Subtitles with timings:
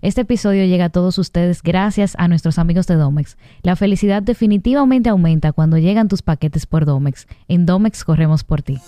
[0.00, 3.36] Este episodio llega a todos ustedes gracias a nuestros amigos de Domex.
[3.62, 7.26] La felicidad definitivamente aumenta cuando llegan tus paquetes por Domex.
[7.48, 8.78] En Domex corremos por ti.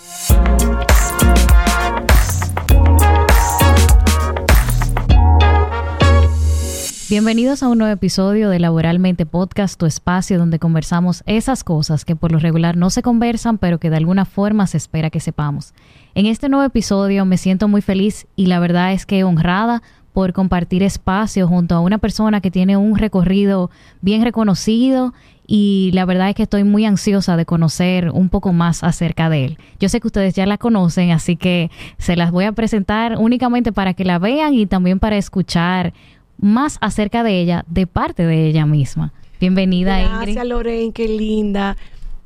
[7.10, 12.14] Bienvenidos a un nuevo episodio de Laboralmente Podcast, tu espacio donde conversamos esas cosas que
[12.14, 15.74] por lo regular no se conversan, pero que de alguna forma se espera que sepamos.
[16.14, 20.32] En este nuevo episodio me siento muy feliz y la verdad es que honrada por
[20.32, 25.12] compartir espacio junto a una persona que tiene un recorrido bien reconocido
[25.46, 29.46] y la verdad es que estoy muy ansiosa de conocer un poco más acerca de
[29.46, 29.58] él.
[29.80, 33.72] Yo sé que ustedes ya la conocen, así que se las voy a presentar únicamente
[33.72, 35.92] para que la vean y también para escuchar
[36.38, 39.12] más acerca de ella de parte de ella misma.
[39.40, 40.50] Bienvenida, Gracias, Ingrid.
[40.50, 41.76] Lorraine, qué linda.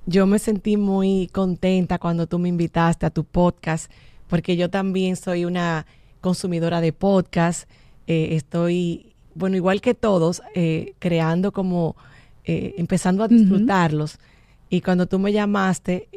[0.04, 3.90] Yo me sentí muy contenta cuando tú me invitaste a tu podcast,
[4.28, 5.86] porque yo también soy una
[6.24, 7.68] consumidora de podcast.
[8.06, 11.96] Eh, estoy, bueno, igual que todos, eh, creando como,
[12.46, 14.18] eh, empezando a disfrutarlos.
[14.70, 16.08] Y cuando tú me llamaste,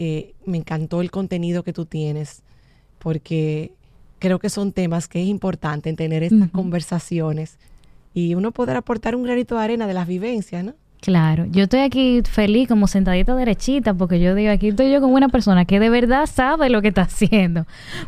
[0.46, 2.42] me encantó el contenido que tú tienes,
[3.00, 3.74] porque
[4.18, 7.60] creo que son temas que es importante en tener estas conversaciones
[8.14, 10.74] y uno poder aportar un granito de arena de las vivencias, ¿no?
[11.02, 15.14] Claro, yo estoy aquí feliz como sentadita derechita porque yo digo, aquí estoy yo con
[15.14, 17.66] una persona que de verdad sabe lo que está haciendo.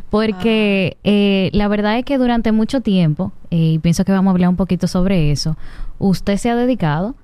[0.09, 1.01] Porque ah.
[1.03, 4.49] eh, la verdad es que durante mucho tiempo, eh, y pienso que vamos a hablar
[4.49, 5.55] un poquito sobre eso,
[5.99, 7.15] usted se ha dedicado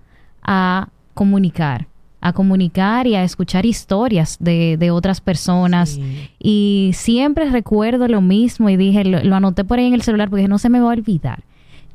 [0.44, 1.88] a comunicar,
[2.22, 6.00] a comunicar y a escuchar historias de, de otras personas.
[6.39, 10.29] Y siempre recuerdo lo mismo y dije, lo, lo anoté por ahí en el celular
[10.29, 11.44] porque no se me va a olvidar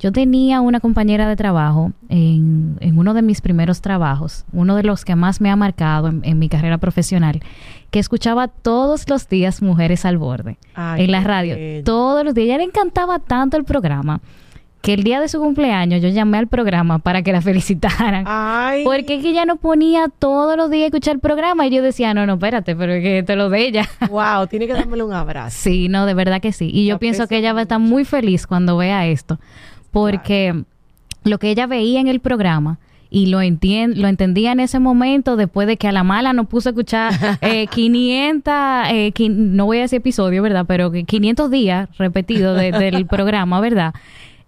[0.01, 5.05] yo tenía una compañera de trabajo en, uno de mis primeros trabajos, uno de los
[5.05, 7.41] que más me ha marcado en, mi carrera profesional,
[7.91, 10.57] que escuchaba todos los días Mujeres al Borde
[10.97, 11.85] en la radio.
[11.85, 12.47] Todos los días.
[12.47, 14.23] Ella le encantaba tanto el programa
[14.81, 18.25] que el día de su cumpleaños yo llamé al programa para que la felicitaran.
[18.85, 21.83] Porque es que ella no ponía todos los días a escuchar el programa y yo
[21.83, 23.89] decía, no, no, espérate, pero es que te lo de ella.
[24.11, 25.57] Wow, tiene que darme un abrazo.
[25.61, 26.71] Sí, no, de verdad que sí.
[26.73, 29.39] Y yo pienso que ella va a estar muy feliz cuando vea esto
[29.91, 30.65] porque
[31.25, 32.79] lo que ella veía en el programa
[33.11, 36.69] y lo, lo entendía en ese momento después de que a la mala nos puso
[36.69, 38.55] a escuchar eh, 500,
[38.89, 40.65] eh, no voy a decir episodio, ¿verdad?
[40.67, 43.95] Pero 500 días repetidos del programa, ¿verdad?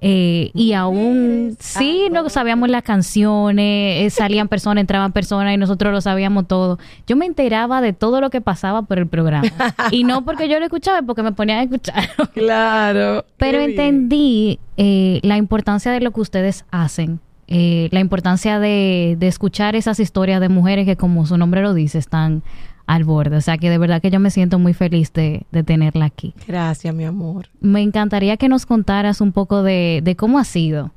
[0.05, 5.93] Eh, y aún sí no sabíamos las canciones, eh, salían personas, entraban personas y nosotros
[5.93, 6.81] lo sabíamos todo.
[7.07, 9.49] Yo me enteraba de todo lo que pasaba por el programa.
[9.93, 12.11] y no porque yo lo escuchaba, porque me ponía a escuchar.
[12.35, 13.25] claro.
[13.37, 17.21] Pero entendí eh, la importancia de lo que ustedes hacen.
[17.47, 21.99] la importancia de, de escuchar esas historias de mujeres que, como su nombre lo dice,
[21.99, 22.43] están
[22.87, 23.37] al borde.
[23.37, 26.35] O sea que de verdad que yo me siento muy feliz de, tenerla aquí.
[26.47, 27.49] Gracias, mi amor.
[27.61, 30.91] Me encantaría que nos contaras un poco de, cómo ha sido,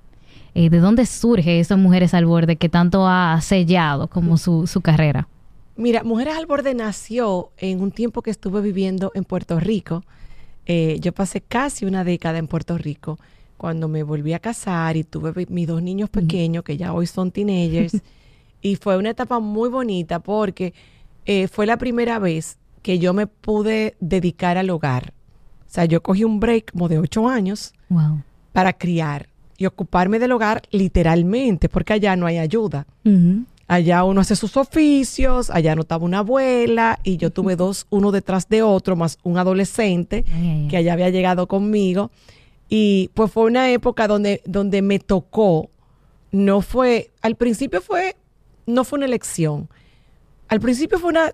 [0.54, 4.82] eh, de dónde surge esas Mujeres al Borde que tanto ha sellado como su, su
[4.82, 5.28] carrera.
[5.78, 10.04] Mira, Mujeres al Borde nació en un tiempo que estuve viviendo en Puerto Rico.
[10.66, 13.20] Eh, yo pasé casi una década en Puerto Rico
[13.58, 17.32] cuando me volví a casar y tuve mis dos niños pequeños que ya hoy son
[17.32, 18.02] teenagers.
[18.62, 20.74] y fue una etapa muy bonita porque
[21.26, 25.14] eh, fue la primera vez que yo me pude dedicar al hogar.
[25.68, 27.74] O sea, yo cogí un break como de ocho años
[28.54, 29.28] para criar
[29.58, 32.86] y ocuparme del hogar literalmente, porque allá no hay ayuda.
[33.68, 38.12] Allá uno hace sus oficios, allá no estaba una abuela y yo tuve dos, uno
[38.12, 40.24] detrás de otro, más un adolescente
[40.70, 42.12] que allá había llegado conmigo.
[42.70, 45.70] Y pues fue una época donde, donde me tocó,
[46.32, 48.16] no fue, al principio fue,
[48.68, 49.68] no fue una elección,
[50.48, 51.34] al principio fue una,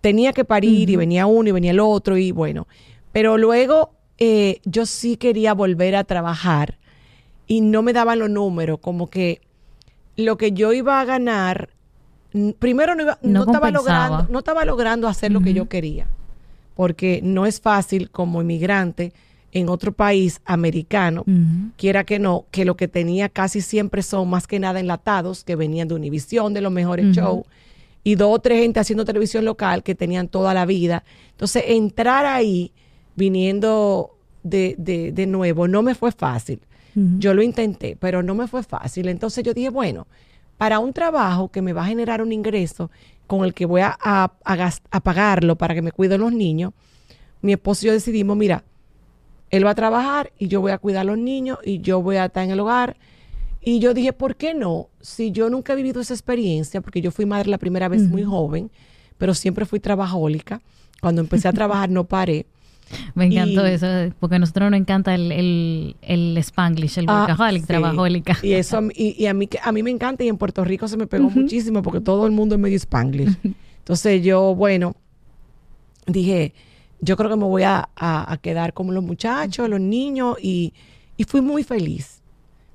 [0.00, 2.66] tenía que parir y venía uno y venía el otro y bueno,
[3.12, 6.78] pero luego eh, yo sí quería volver a trabajar
[7.46, 9.40] y no me daban los números, como que
[10.16, 11.70] lo que yo iba a ganar,
[12.58, 16.06] primero no, iba, no, estaba, logrando, no estaba logrando hacer lo que yo quería,
[16.74, 19.12] porque no es fácil como inmigrante
[19.52, 21.24] en otro país americano,
[21.76, 25.56] quiera que no, que lo que tenía casi siempre son más que nada enlatados que
[25.56, 27.44] venían de Univisión, de los mejores shows
[28.04, 31.04] y dos o tres gente haciendo televisión local que tenían toda la vida.
[31.30, 32.72] Entonces, entrar ahí
[33.14, 36.60] viniendo de, de, de nuevo no me fue fácil.
[36.94, 39.08] Yo lo intenté, pero no me fue fácil.
[39.08, 40.06] Entonces yo dije, bueno,
[40.58, 42.90] para un trabajo que me va a generar un ingreso
[43.26, 46.74] con el que voy a, a, pagarlo para que me cuiden los niños,
[47.40, 48.62] mi esposo y yo decidimos, mira,
[49.50, 52.16] él va a trabajar y yo voy a cuidar a los niños y yo voy
[52.16, 52.98] a estar en el hogar
[53.62, 54.88] y yo dije, ¿por qué no?
[55.00, 58.24] Si yo nunca he vivido esa experiencia, porque yo fui madre la primera vez muy
[58.24, 58.70] joven,
[59.18, 60.60] pero siempre fui trabajólica.
[61.00, 62.46] Cuando empecé a trabajar no paré.
[63.14, 63.86] Me encantó eso,
[64.20, 67.66] porque a nosotros nos encanta el, el, el spanglish, el Ah, workaholic, sí.
[67.68, 68.36] trabajólica.
[68.42, 70.96] Y eso, y, y a, mí, a mí me encanta y en Puerto Rico se
[70.96, 73.36] me pegó muchísimo porque todo el mundo es medio spanglish.
[73.78, 74.94] Entonces yo, bueno,
[76.06, 76.52] dije,
[77.00, 80.72] yo creo que me voy a, a- a quedar como los muchachos, los niños y,
[81.16, 82.21] y fui muy feliz.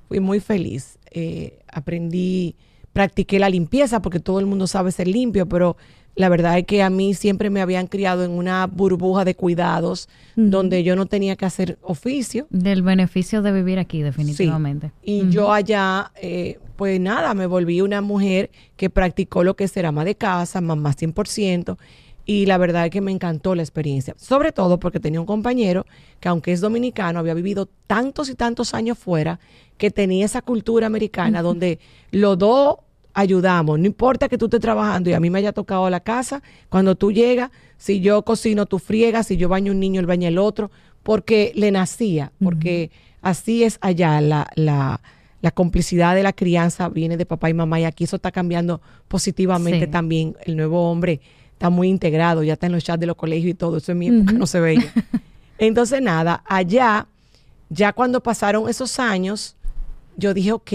[0.08, 0.98] Fui muy feliz.
[1.10, 2.56] Eh, aprendí,
[2.92, 5.76] practiqué la limpieza porque todo el mundo sabe ser limpio, pero
[6.18, 10.08] la verdad es que a mí siempre me habían criado en una burbuja de cuidados
[10.34, 12.48] donde yo no tenía que hacer oficio.
[12.50, 14.90] Del beneficio de vivir aquí, definitivamente.
[15.02, 19.70] Y yo allá, eh, pues nada, me volví una mujer que practicó lo que es
[19.70, 21.76] ser ama de casa, mamá 100%,
[22.28, 24.14] y la verdad es que me encantó la experiencia.
[24.18, 25.86] Sobre todo porque tenía un compañero
[26.20, 29.40] que aunque es dominicano, había vivido tantos y tantos años fuera,
[29.78, 31.78] que tenía esa cultura americana donde
[32.10, 32.76] los dos
[33.14, 33.78] ayudamos.
[33.78, 36.96] No importa que tú estés trabajando y a mí me haya tocado la casa, cuando
[36.96, 40.36] tú llegas, si yo cocino, tú friegas, si yo baño un niño, él baña el
[40.36, 40.70] otro,
[41.02, 42.90] porque le nacía, porque
[43.22, 45.00] así es allá la, la,
[45.40, 48.82] la complicidad de la crianza viene de papá y mamá y aquí eso está cambiando
[49.08, 49.90] positivamente Sí.
[49.90, 50.36] también.
[50.44, 51.20] El nuevo hombre
[51.58, 53.98] está muy integrado, ya está en los chats de los colegios y todo, eso en
[53.98, 54.92] mi época no se veía.
[55.58, 57.08] Entonces, nada, allá,
[57.68, 59.56] ya cuando pasaron esos años,
[60.16, 60.72] yo dije, ok,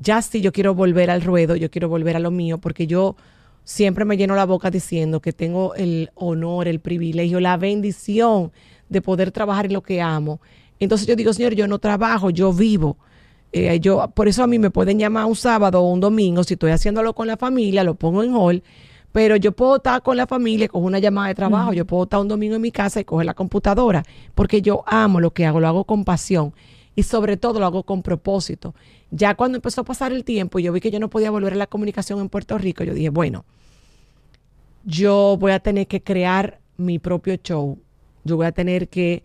[0.00, 3.14] ya sí, yo quiero volver al ruedo, yo quiero volver a lo mío, porque yo
[3.62, 8.50] siempre me lleno la boca diciendo que tengo el honor, el privilegio, la bendición
[8.88, 10.40] de poder trabajar en lo que amo.
[10.80, 12.96] Entonces yo digo, Señor, yo no trabajo, yo vivo.
[13.52, 16.54] Eh, yo, por eso a mí me pueden llamar un sábado o un domingo, si
[16.54, 18.62] estoy haciéndolo con la familia, lo pongo en hall,
[19.18, 22.20] pero yo puedo estar con la familia, cojo una llamada de trabajo, yo puedo estar
[22.20, 24.04] un domingo en mi casa y coger la computadora,
[24.36, 26.54] porque yo amo lo que hago, lo hago con pasión
[26.94, 28.76] y sobre todo lo hago con propósito.
[29.10, 31.54] Ya cuando empezó a pasar el tiempo y yo vi que yo no podía volver
[31.54, 33.44] a la comunicación en Puerto Rico, yo dije, bueno,
[34.84, 37.76] yo voy a tener que crear mi propio show.
[38.22, 39.24] Yo voy a tener que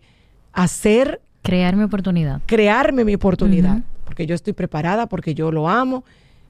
[0.52, 2.42] hacer, Crear mi oportunidad.
[2.46, 6.02] crearme mi oportunidad, porque yo estoy preparada, porque yo lo amo.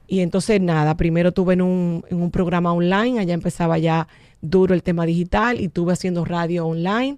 [0.07, 4.07] Y entonces nada, primero tuve en un, en un programa online, allá empezaba ya
[4.41, 7.17] duro el tema digital y tuve haciendo radio online.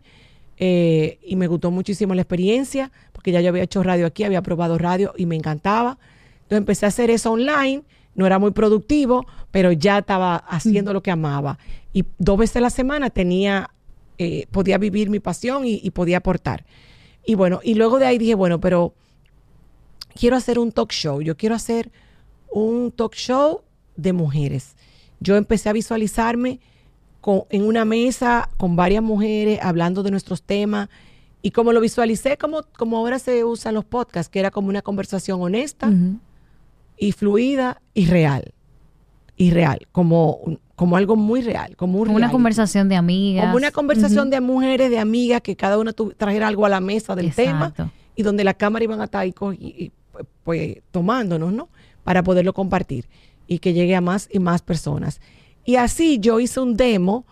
[0.57, 4.41] eh, y me gustó muchísimo la experiencia, porque ya yo había hecho radio aquí, había
[4.41, 5.99] probado radio y me encantaba.
[6.37, 7.83] Entonces empecé a hacer eso online,
[8.15, 11.59] no era muy productivo, pero ya estaba haciendo lo que amaba.
[11.93, 13.69] Y dos veces a la semana tenía,
[14.17, 16.65] eh, podía vivir mi pasión y, y podía aportar.
[17.25, 18.93] Y bueno, y luego de ahí dije, bueno, pero
[20.15, 21.91] quiero hacer un talk show, yo quiero hacer
[22.51, 23.61] un talk show
[23.95, 24.75] de mujeres.
[25.19, 26.59] Yo empecé a visualizarme
[27.21, 30.89] con- en una mesa con varias mujeres hablando de nuestros temas
[31.41, 34.81] y como lo visualicé como, como ahora se usan los podcasts, que era como una
[34.81, 35.89] conversación honesta
[36.97, 38.53] y fluida y real.
[39.39, 40.39] Y real, como,
[40.75, 42.31] como algo muy real, como un una reality.
[42.33, 43.45] conversación de amigas.
[43.45, 47.15] Como una conversación de mujeres, de amigas, que cada una trajera algo a la mesa
[47.15, 47.71] del tema
[48.15, 49.57] y donde la cámara iban a estar ahí pues,
[50.43, 51.69] pues, tomándonos, ¿no?
[52.07, 53.09] Para poderlo compartir
[53.47, 55.19] y que llegue a más y más personas.
[55.65, 57.25] Y así yo hice un demo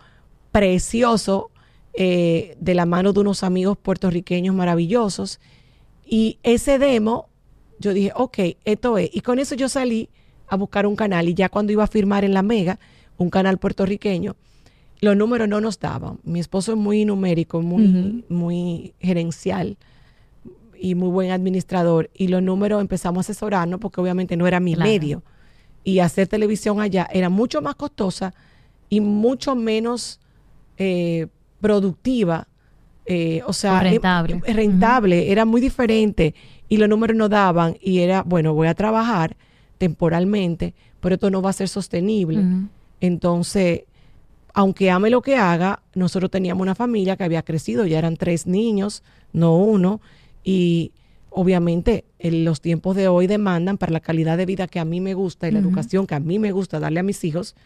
[0.52, 1.50] precioso
[1.94, 5.40] eh, de la mano de unos amigos puertorriqueños maravillosos.
[6.04, 7.30] Y ese demo,
[7.78, 9.08] yo dije, ok, esto es.
[9.14, 10.10] Y con eso yo salí
[10.46, 11.26] a buscar un canal.
[11.26, 12.78] Y ya cuando iba a firmar en la Mega,
[13.16, 14.36] un canal puertorriqueño,
[15.00, 16.18] los números no nos daban.
[16.22, 19.78] Mi esposo es muy numérico, muy, muy gerencial
[20.80, 22.10] y muy buen administrador.
[22.14, 24.90] Y los números empezamos a asesorarnos porque obviamente no era mi Claro.
[24.90, 25.22] medio.
[25.84, 28.34] Y hacer televisión allá era mucho más costosa
[28.88, 30.20] y mucho menos
[30.78, 31.26] eh,
[31.60, 32.48] productiva.
[33.08, 34.34] eh, o sea, O rentable.
[34.34, 36.34] eh, eh, rentable, era muy diferente
[36.68, 39.36] y los números no daban y era, bueno, voy a trabajar
[39.78, 42.44] temporalmente, pero esto no va a ser sostenible.
[43.00, 43.82] Entonces,
[44.54, 48.46] aunque ame lo que haga, nosotros teníamos una familia que había crecido, ya eran tres
[48.46, 50.00] niños, no uno,
[50.46, 50.92] y
[51.28, 55.00] obviamente en los tiempos de hoy demandan para la calidad de vida que a mí
[55.00, 57.56] me gusta y la educación que a mí me gusta darle a mis hijos,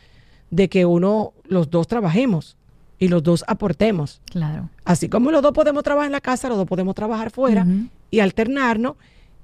[0.50, 2.56] de que uno, los dos trabajemos
[2.98, 4.22] y los dos aportemos.
[4.24, 4.70] Claro.
[4.86, 7.66] Así como los dos podemos trabajar en la casa, los dos podemos trabajar fuera
[8.10, 8.96] y alternarnos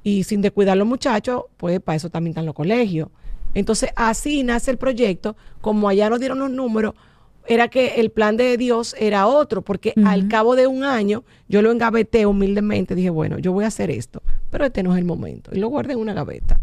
[0.02, 3.10] y sin descuidar los muchachos, pues para eso también están los colegios.
[3.52, 6.94] Entonces así nace el proyecto, como allá nos dieron los números,
[7.48, 11.62] era que el plan de Dios era otro, porque al cabo de un año yo
[11.62, 15.04] lo engaveté humildemente, dije, bueno, yo voy a hacer esto, pero este no es el
[15.04, 16.60] momento, y lo guardé en una gaveta.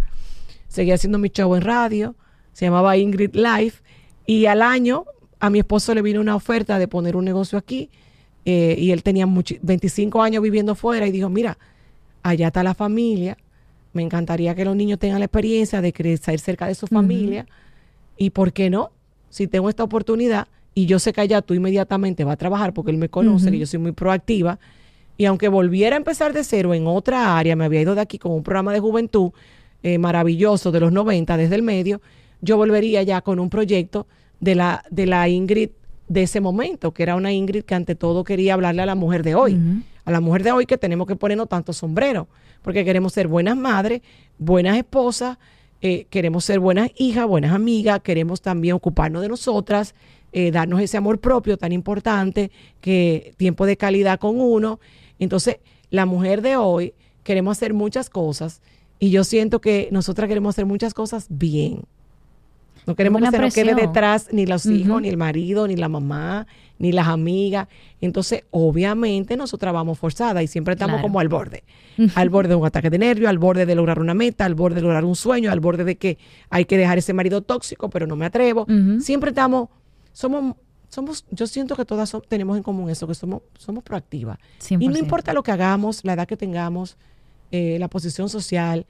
[0.68, 2.16] Seguí haciendo mi show en radio,
[2.52, 3.82] se llamaba Ingrid Life,
[4.25, 5.06] y al año
[5.40, 7.90] a mi esposo le vino una oferta de poner un negocio aquí,
[8.46, 11.58] eh, y él tenía muchi- 25 años viviendo fuera, y dijo, mira,
[12.24, 13.38] allá está la familia,
[13.94, 17.46] me encantaría que los niños tengan la experiencia de crecer cerca de su familia,
[18.18, 18.92] y por qué no,
[19.30, 22.92] si tengo esta oportunidad, y yo sé que allá tú inmediatamente vas a trabajar porque
[22.92, 24.60] él me conoce, que yo soy muy proactiva.
[25.18, 28.18] Y aunque volviera a empezar de cero en otra área, me había ido de aquí
[28.18, 29.32] con un programa de juventud
[29.84, 32.01] eh, maravilloso de los 90 desde el medio,
[32.42, 34.08] yo volvería ya con un proyecto
[34.39, 35.72] de la, de la Ingrid
[36.08, 39.24] de ese momento, que era una Ingrid que ante todo quería hablarle a la mujer
[39.24, 39.60] de hoy,
[40.06, 42.27] a la mujer de hoy que tenemos que ponernos tanto sombrero,
[42.62, 44.01] porque queremos ser buenas madres,
[44.38, 45.38] buenas esposas,
[45.82, 49.96] eh, queremos ser buenas hijas, buenas amigas, queremos también ocuparnos de nosotras,
[50.34, 54.80] eh, darnos ese amor propio tan importante, que tiempo de calidad con uno.
[55.20, 55.58] Entonces,
[55.90, 58.62] la mujer de hoy queremos hacer muchas cosas
[59.00, 61.84] y yo siento que nosotras queremos hacer muchas cosas bien.
[62.86, 65.88] No queremos que se nos quede detrás ni los hijos, ni el marido, ni la
[65.88, 66.48] mamá,
[66.80, 67.68] ni las amigas.
[68.02, 71.63] Entonces, obviamente, nosotras vamos forzadas y siempre estamos como al borde.
[72.16, 74.78] Al borde de un ataque de nervio, al borde de lograr una meta, al borde
[74.78, 76.18] de lograr un sueño, al borde de que
[76.50, 78.68] hay que dejar ese marido tóxico, pero no me atrevo.
[79.00, 79.70] Siempre estamos,
[80.13, 80.55] somos,
[80.88, 84.38] somos, yo siento que todas tenemos en común eso, que somos, somos proactivas.
[84.70, 86.96] Y no importa lo que hagamos, la edad que tengamos,
[87.51, 88.86] eh, la posición social,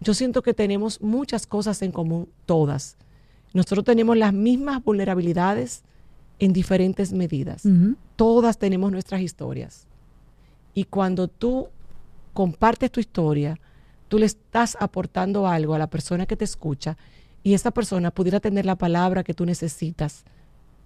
[0.00, 2.96] yo siento que tenemos muchas cosas en común, todas
[3.56, 5.82] nosotros tenemos las mismas vulnerabilidades
[6.38, 7.62] en diferentes medidas.
[8.14, 9.86] Todas tenemos nuestras historias.
[10.74, 11.68] Y cuando tú
[12.34, 13.58] compartes tu historia,
[14.08, 16.98] tú le estás aportando algo a la persona que te escucha
[17.42, 20.26] y esa persona pudiera tener la palabra que tú necesitas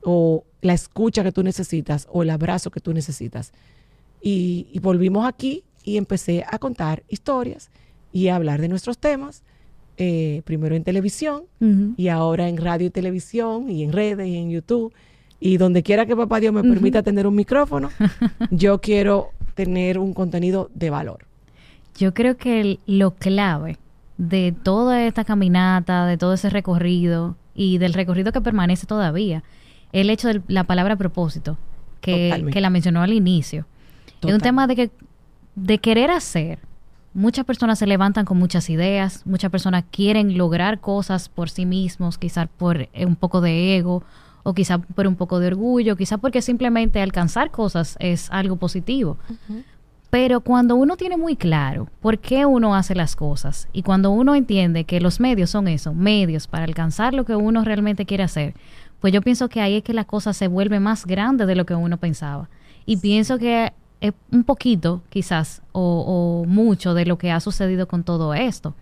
[0.03, 3.53] o la escucha que tú necesitas o el abrazo que tú necesitas.
[4.23, 7.71] Y, y volvimos aquí y empecé a contar historias
[8.13, 9.43] y a hablar de nuestros temas
[10.03, 11.43] eh, primero en televisión
[11.99, 14.95] y ahora en radio y televisión y en redes y en YouTube.
[15.41, 17.91] Y donde quiera que papá Dios me permita tener un micrófono,
[18.51, 21.27] yo quiero tener un contenido de valor.
[21.99, 23.77] Yo creo que lo clave
[24.17, 29.45] de toda esta caminata, de todo ese recorrido y del recorrido que permanece todavía,
[29.93, 31.59] el hecho de la palabra propósito,
[32.01, 33.67] que, que la mencionó al inicio.
[34.23, 34.91] Es un tema de que
[35.55, 36.61] de querer hacer,
[37.13, 42.19] Muchas personas se levantan con muchas ideas, muchas personas quieren lograr cosas por sí mismos,
[42.19, 44.05] quizás por eh, un poco de ego
[44.45, 49.19] o quizás por un poco de orgullo, quizás porque simplemente alcanzar cosas es algo positivo.
[50.09, 54.37] Pero cuando uno tiene muy claro por qué uno hace las cosas y cuando uno
[54.37, 58.55] entiende que los medios son eso, medios para alcanzar lo que uno realmente quiere hacer,
[59.01, 61.67] pues yo pienso que ahí es que la cosa se vuelve más grande de lo
[61.67, 62.49] que uno pensaba.
[62.87, 68.05] Y pienso que es un poquito, quizás, o, mucho de lo que ha sucedido con
[68.05, 68.75] todo esto.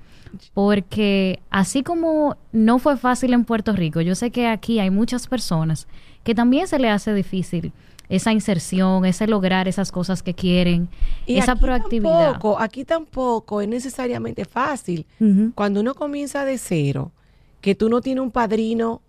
[0.55, 5.27] Porque así como no fue fácil en Puerto Rico, yo sé que aquí hay muchas
[5.27, 5.87] personas
[6.23, 7.73] que también se le hace difícil
[8.09, 10.89] esa inserción, ese lograr esas cosas que quieren,
[11.27, 12.33] esa proactividad.
[12.33, 15.07] Tampoco, aquí tampoco es necesariamente fácil.
[15.55, 17.13] Cuando uno comienza de cero,
[17.61, 19.03] que tú no tienes un padrino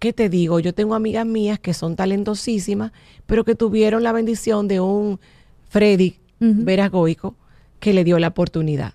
[0.00, 0.58] ¿qué te digo?
[0.58, 2.90] Yo tengo amigas mías que son talentosísimas,
[3.26, 5.20] pero que tuvieron la bendición de un
[5.68, 7.36] Freddy Veragoico
[7.78, 8.94] que le dio la oportunidad.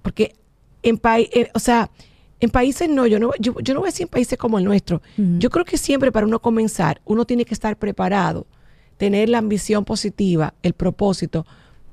[0.00, 0.36] Porque
[0.82, 1.90] en países, eh, o sea,
[2.40, 5.02] en países no, yo no, yo, no voy a decir en países como el nuestro.
[5.16, 8.46] Yo creo que siempre para uno comenzar, uno tiene que estar preparado,
[8.96, 11.46] tener la ambición positiva, el propósito,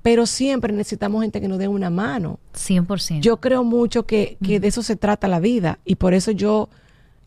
[0.04, 2.40] pero siempre necesitamos gente que nos dé una mano.
[2.54, 3.22] 100%.
[3.22, 6.70] Yo creo mucho que, que de eso se trata la vida y por eso yo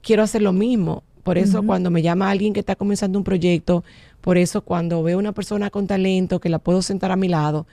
[0.00, 1.02] quiero hacer lo mismo.
[1.28, 3.84] Por eso cuando me llama alguien que está comenzando un proyecto,
[4.22, 7.66] por eso cuando veo una persona con talento que la puedo sentar a mi lado,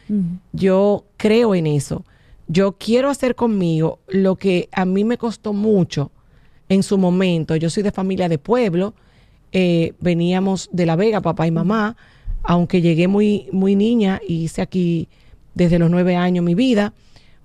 [0.52, 2.04] yo creo en eso.
[2.50, 6.12] Yo quiero hacer conmigo lo que a mí me costó mucho
[6.68, 7.56] en su momento.
[7.56, 8.94] Yo soy de familia de pueblo,
[9.54, 11.96] eh, veníamos de La Vega, papá y mamá,
[12.44, 15.08] aunque llegué muy, muy niña y hice aquí
[15.54, 16.94] desde los nueve años mi vida,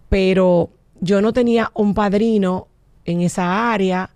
[0.08, 2.66] pero yo no tenía un padrino
[3.04, 4.10] en esa área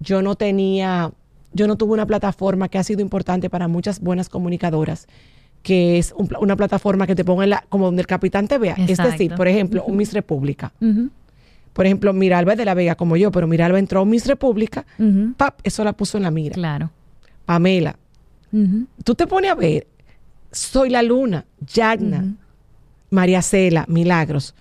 [0.00, 1.12] yo no tenía,
[1.52, 5.06] yo no tuve una plataforma que ha sido importante para muchas buenas comunicadoras,
[5.62, 8.74] que es una plataforma que te ponga en la, como donde el capitán te vea.
[8.74, 10.72] Es decir, por ejemplo, un Miss República.
[11.72, 14.84] Por ejemplo, Miralba es de la Vega como yo, pero Miralba entró a Miss República,
[15.36, 16.54] pap, eso la puso en la mira.
[16.54, 16.90] Claro.
[17.44, 17.96] Pamela.
[19.04, 19.86] Tú te pones a ver,
[20.50, 22.34] Soy la Luna, Yagna,
[23.10, 24.54] María Cela, Milagros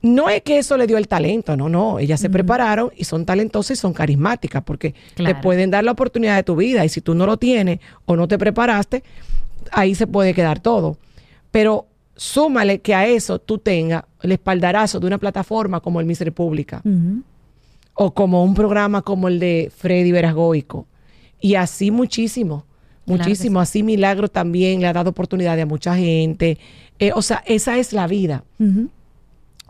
[0.00, 1.98] no es que eso le dio el talento, no, no.
[1.98, 6.36] Ellas se prepararon y son talentosas y son carismáticas porque te pueden dar la oportunidad
[6.36, 9.02] de tu vida y si tú no lo tienes o no te preparaste,
[9.72, 10.98] ahí se puede quedar todo.
[11.50, 16.20] Pero súmale que a eso tú tengas el espaldarazo de una plataforma como el Miss
[16.20, 16.82] República
[17.94, 20.86] o como un programa como el de Freddy Verasgoico
[21.40, 22.64] y así muchísimo.
[23.06, 26.58] Muchísimo, así Milagro también le ha dado oportunidad a mucha gente.
[26.98, 28.44] Eh, o sea, esa es la vida.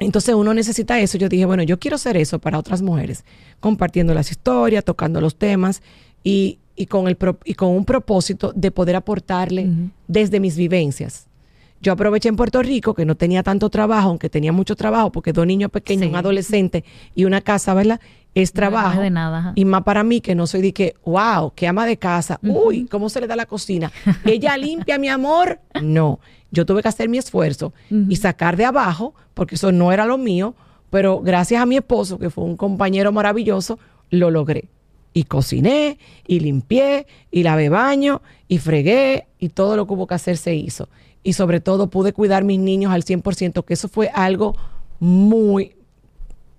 [0.00, 1.18] Entonces uno necesita eso.
[1.18, 3.24] Yo dije, bueno, yo quiero hacer eso para otras mujeres,
[3.60, 5.82] compartiendo las historias, tocando los temas
[6.22, 9.68] y, y con, el pro- y con un propósito de poder aportarle
[10.06, 11.26] desde mis vivencias.
[11.80, 15.32] Yo aproveché en Puerto Rico, que no tenía tanto trabajo, aunque tenía mucho trabajo, porque
[15.32, 16.08] dos niños pequeños, Sí.
[16.08, 18.00] un adolescente y una casa, ¿verdad?
[18.34, 18.96] Es trabajo.
[18.96, 19.52] no de nada.
[19.54, 22.40] Y más para mí, que no soy de que, wow, que ama de casa.
[22.42, 23.92] Uy, ¿cómo se le da la cocina?
[24.24, 25.60] ¿Ella limpia, mi amor?
[25.80, 26.18] No.
[26.50, 30.16] Yo tuve que hacer mi esfuerzo y sacar de abajo, porque eso no era lo
[30.16, 30.54] mío,
[30.90, 33.78] pero gracias a mi esposo, que fue un compañero maravilloso,
[34.10, 34.68] lo logré.
[35.12, 40.14] Y cociné, y limpié, y lavé baño, y fregué, y todo lo que hubo que
[40.14, 40.88] hacer se hizo.
[41.22, 44.56] Y sobre todo pude cuidar mis niños al 100%, que eso fue algo
[45.00, 45.74] muy,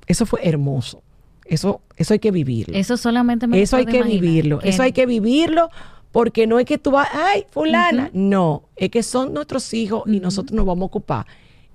[0.07, 1.01] eso fue hermoso.
[1.45, 2.77] Eso, eso hay que vivirlo.
[2.77, 4.61] Eso solamente me Eso hay que imaginar, vivirlo.
[4.61, 5.69] Eso hay que vivirlo
[6.11, 8.09] porque no es que tú vas, ay, fulana.
[8.13, 11.25] No, es que son nuestros hijos y nosotros nos vamos a ocupar.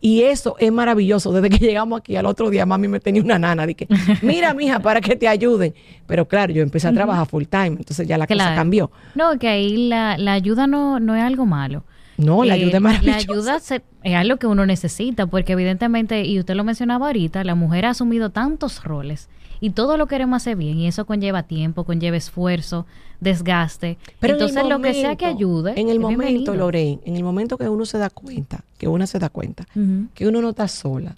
[0.01, 1.33] Y eso es maravilloso.
[1.33, 3.67] Desde que llegamos aquí al otro día, mami me tenía una nana.
[3.67, 3.87] Dije,
[4.23, 5.73] mira, mija, para que te ayuden.
[6.07, 8.57] Pero claro, yo empecé a trabajar full time, entonces ya la cosa Claro.
[8.57, 8.91] cambió.
[9.15, 11.85] No, que ahí la, la ayuda no, no es algo malo.
[12.17, 13.11] No, la Eh, ayuda es maravillosa.
[13.11, 17.43] La ayuda se- es algo que uno necesita, porque evidentemente, y usted lo mencionaba ahorita,
[17.45, 19.29] la mujer ha asumido tantos roles
[19.61, 22.87] y todo lo queremos hacer bien, y eso conlleva tiempo, conlleva esfuerzo,
[23.21, 23.97] desgaste.
[24.21, 25.73] Pero en Entonces, lo que sea que ayude.
[25.81, 26.55] En el momento, bienvenido.
[26.55, 29.67] Lorraine, en el momento que uno se da cuenta, que uno se da cuenta,
[30.15, 31.17] que uno no está sola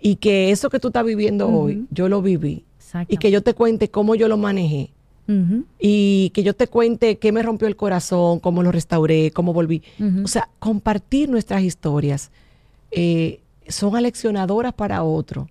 [0.00, 2.64] y que eso que tú estás viviendo hoy, yo lo viví
[3.08, 4.90] y que yo te cuente cómo yo lo manejé
[5.78, 9.82] Y que yo te cuente qué me rompió el corazón, cómo lo restauré, cómo volví.
[10.24, 12.30] O sea, compartir nuestras historias
[12.90, 15.48] eh, son aleccionadoras para otro.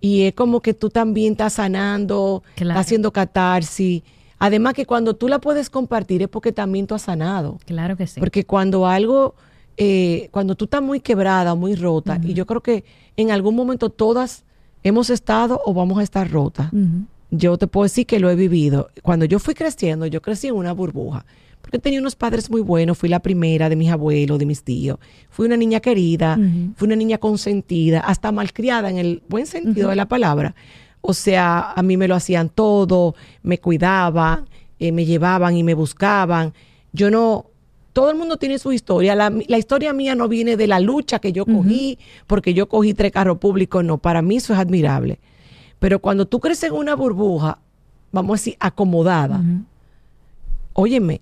[0.00, 2.72] Y es como que tú también estás sanando, Claro.
[2.72, 4.02] estás haciendo catarsis.
[4.40, 7.58] Además que cuando tú la puedes compartir es porque también tú has sanado.
[7.64, 8.18] Claro que sí.
[8.18, 9.36] Porque cuando algo,
[9.76, 12.84] eh, cuando tú estás muy quebrada, muy rota, y yo creo que
[13.16, 14.42] en algún momento todas
[14.82, 16.72] hemos estado o vamos a estar rotas.
[17.34, 18.90] Yo te puedo decir que lo he vivido.
[19.02, 21.24] Cuando yo fui creciendo, yo crecí en una burbuja.
[21.62, 22.98] Porque tenía unos padres muy buenos.
[22.98, 24.98] Fui la primera de mis abuelos, de mis tíos.
[25.30, 26.38] Fui una niña querida.
[26.76, 30.54] Fui una niña consentida, hasta malcriada en el buen sentido de la palabra.
[31.00, 34.46] O sea, a mí me lo hacían todo, me cuidaban,
[34.78, 36.52] eh, me llevaban y me buscaban.
[36.92, 37.46] Yo no,
[37.94, 39.14] todo el mundo tiene su historia.
[39.14, 42.92] La, la historia mía no viene de la lucha que yo cogí, porque yo cogí
[42.92, 43.96] tres carros públicos, no.
[43.96, 45.18] Para mí eso es admirable.
[45.82, 47.58] Pero cuando tú creces en una burbuja,
[48.12, 49.42] vamos a decir, acomodada,
[50.74, 51.20] óyeme,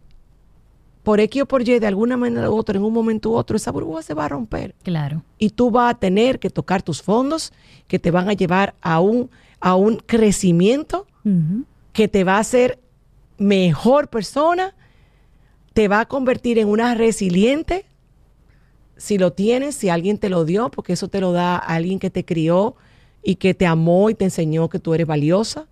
[1.03, 3.57] por X o por Y, de alguna manera u otra, en un momento u otro,
[3.57, 4.75] esa burbuja se va a romper.
[4.83, 5.23] Claro.
[5.39, 7.55] y tú vas a tener que tocar tus fondos
[7.89, 11.07] que te van a llevar a un, a un crecimiento
[11.95, 12.79] que te va a hacer
[13.39, 14.75] mejor persona,
[15.73, 17.87] te va a convertir en una resiliente,
[18.99, 22.11] si lo tienes, si alguien te lo dio, porque eso te lo da alguien que
[22.11, 22.77] te crió
[23.23, 25.67] y que te amó y te enseñó que tú eres valiosa,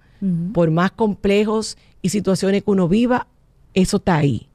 [0.52, 3.28] por más complejos y situaciones que uno viva,
[3.72, 4.48] eso está ahí.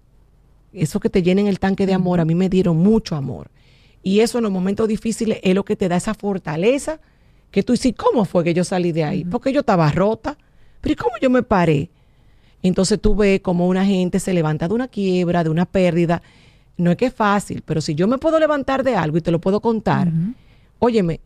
[0.74, 3.50] Eso que te llenen el tanque de amor, a mí me dieron mucho amor.
[4.02, 7.00] Y eso en los momentos difíciles es lo que te da esa fortaleza
[7.50, 9.24] que tú dices, ¿cómo fue que yo salí de ahí?
[9.24, 10.38] Porque yo estaba rota.
[10.82, 11.90] Pero ¿y cómo yo me paré?
[12.62, 16.22] Entonces tú ves cómo una gente se levanta de una quiebra, de una pérdida.
[16.76, 19.32] No es que es fácil, pero si yo me puedo levantar de algo y te
[19.32, 20.12] lo puedo contar,
[20.80, 21.22] óyeme,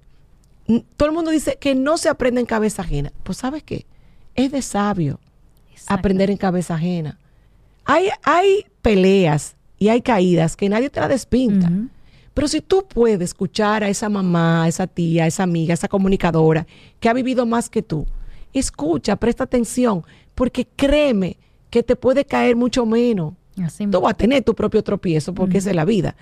[0.98, 3.12] todo el mundo dice que no se aprende en cabeza ajena.
[3.24, 3.86] Pues ¿sabes qué?
[4.36, 5.20] Es de sabio
[5.72, 5.94] Exacto.
[5.94, 7.18] aprender en cabeza ajena.
[7.86, 11.72] Hay, hay peleas y hay caídas que nadie te la despinta.
[12.34, 15.76] Pero si tú puedes escuchar a esa mamá, a esa tía, a esa amiga, a
[15.76, 16.68] esa comunicadora
[17.00, 18.06] que ha vivido más que tú,
[18.54, 20.04] escucha, presta atención,
[20.36, 21.38] porque créeme
[21.70, 23.34] que te puede caer mucho menos.
[23.64, 26.16] Así Tú vas a tener tu propio tropiezo porque esa es la vida.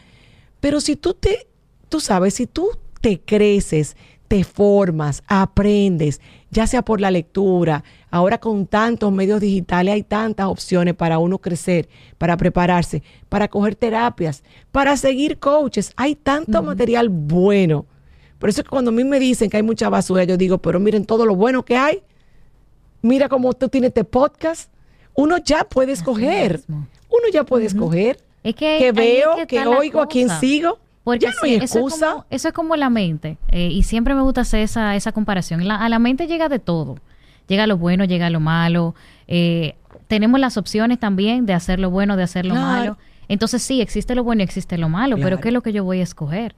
[0.62, 1.48] Pero si tú te,
[1.90, 2.70] tú sabes, si tú
[3.02, 3.98] te creces,
[4.36, 6.19] te formas, aprendes,
[6.52, 11.38] ya sea por la lectura, ahora con tantos medios digitales hay tantas opciones para uno
[11.38, 14.43] crecer, para prepararse, para coger terapias,
[14.74, 17.86] para seguir coaches, hay tanto material bueno.
[18.38, 20.58] Por eso es que cuando a mí me dicen que hay mucha basura, yo digo,
[20.58, 22.04] pero miren todo lo bueno que hay.
[23.02, 24.69] Mira cómo tú tienes este podcast.
[25.13, 26.60] Uno ya puede escoger.
[26.67, 28.17] Uno ya puede escoger.
[28.43, 30.78] Es que, veo, que que, oigo, a quién sigo.
[31.06, 33.38] Porque no hay eso, es como, eso es como la mente.
[33.50, 35.65] eh, y siempre me gusta hacer esa, esa comparación.
[35.68, 36.98] La- a la mente llega de todo.
[37.48, 38.94] Llega lo bueno, llega lo malo.
[39.28, 39.76] eh,
[40.08, 42.68] tenemos las opciones también de hacer lo bueno, de hacer lo Claro.
[42.68, 42.98] malo.
[43.28, 45.39] Entonces sí, existe lo bueno y existe lo malo, pero.
[45.39, 46.54] ¿qué es lo que yo voy a escoger?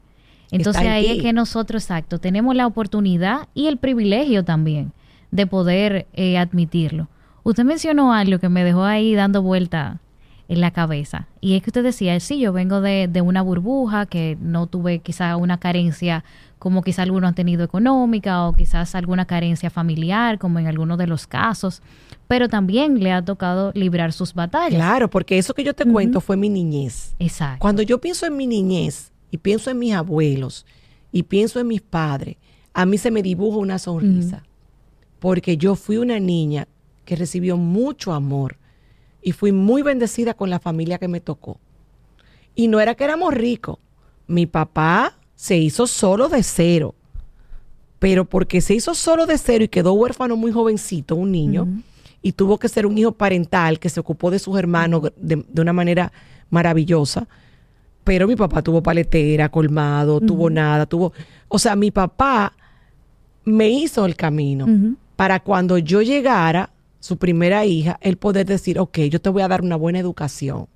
[0.51, 1.12] Entonces en ahí ti.
[1.17, 4.91] es que nosotros, exacto, tenemos la oportunidad y el privilegio también
[5.31, 7.07] de poder eh, admitirlo.
[7.43, 9.99] Usted mencionó algo que me dejó ahí dando vuelta
[10.47, 11.27] en la cabeza.
[11.41, 14.99] Y es que usted decía, sí, yo vengo de, de una burbuja, que no tuve
[14.99, 16.23] quizá una carencia
[16.60, 21.07] como quizás algunos han tenido económica o quizás alguna carencia familiar, como en algunos de
[21.07, 21.81] los casos,
[22.27, 24.75] pero también le ha tocado librar sus batallas.
[24.75, 27.15] Claro, porque eso que yo te cuento fue mi niñez.
[27.19, 27.60] Exacto.
[27.60, 30.65] Cuando yo pienso en mi niñez y pienso en mis abuelos
[31.12, 32.38] y pienso en mis padres,
[32.73, 34.43] a mí se me dibuja una sonrisa,
[35.19, 36.67] porque yo fui una niña
[37.05, 38.57] que recibió mucho amor
[39.27, 41.59] y fui muy bendecida con la familia que me tocó.
[42.55, 43.77] Y no era que éramos ricos.
[44.25, 46.95] Mi papá se hizo solo de cero.
[47.99, 51.67] Pero porque se hizo solo de cero y quedó huérfano muy jovencito, un niño,
[52.21, 55.73] y tuvo que ser un hijo parental que se ocupó de sus hermanos de, una
[55.73, 56.13] manera
[56.49, 57.27] maravillosa.
[58.05, 61.11] Pero mi papá tuvo paletera, colmado, tuvo nada, tuvo...
[61.49, 62.53] O sea, mi papá
[63.43, 68.99] me hizo el camino para cuando yo llegara, su primera hija, el poder decir, ok,
[69.10, 70.67] yo te voy a dar una buena educación,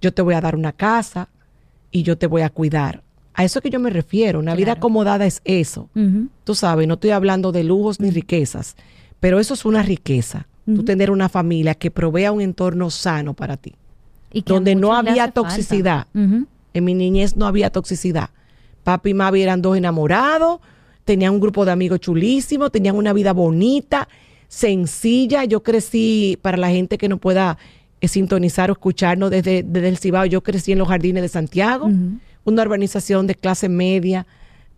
[0.00, 1.28] yo te voy a dar una casa
[1.90, 3.02] y yo te voy a cuidar.
[3.34, 5.88] A eso que yo me refiero, una vida acomodada es eso.
[6.44, 8.76] Tú sabes, no estoy hablando de lujos ni riquezas,
[9.18, 10.46] pero eso es una riqueza.
[10.66, 13.74] Tú tener una familia que provea un entorno sano para ti.
[14.32, 16.06] Y donde no había toxicidad.
[16.14, 18.30] En mi niñez no había toxicidad.
[18.84, 20.60] Papi y mami eran dos enamorados,
[21.04, 24.08] tenían un grupo de amigos chulísimos, tenían una vida bonita,
[24.50, 25.44] sencilla.
[25.44, 27.56] Yo crecí, para la gente que no pueda
[28.02, 31.88] eh, sintonizar o escucharnos desde, desde, el Cibao, yo crecí en los jardines de Santiago
[32.44, 34.26] una urbanización de clase media,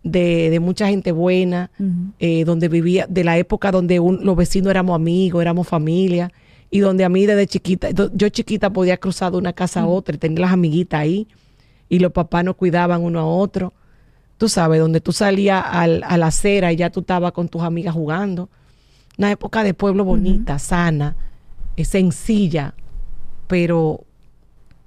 [0.03, 1.71] de, mucha gente buena,
[2.19, 6.31] eh, donde vivía, de la época donde los vecinos éramos amigos, éramos familia,
[6.69, 10.15] y donde a mí desde chiquita, yo chiquita podía cruzar de una casa a otra
[10.15, 11.27] y tener las amiguitas ahí,
[11.89, 13.73] y los papás nos cuidaban uno a otro.
[14.37, 17.61] Tú sabes, donde tú salías al, a la acera y ya tú estabas con tus
[17.61, 18.49] amigas jugando.
[19.17, 21.15] Una época de pueblo bonita, sana,
[21.75, 22.73] eh, sencilla,
[23.47, 24.05] pero,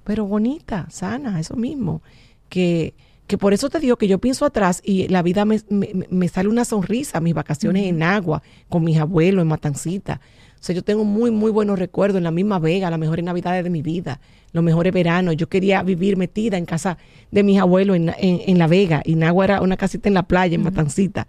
[0.05, 2.03] pero bonita, sana, eso mismo
[2.49, 2.95] que,
[3.27, 6.49] que por eso te digo que yo pienso atrás y la vida me, me, sale
[6.49, 10.21] una sonrisa, mis vacaciones en agua, con mis abuelos en Matancita.
[10.59, 13.62] O sea, yo tengo muy, muy buenos recuerdos en la misma Vega, las mejores navidades
[13.62, 14.21] de mi vida,
[14.53, 15.37] los mejores veranos.
[15.37, 16.99] Yo quería vivir metida en casa
[17.31, 20.55] de mis abuelos en, en, La Vega, y Nagua era una casita en la playa,
[20.55, 21.27] en Matancita.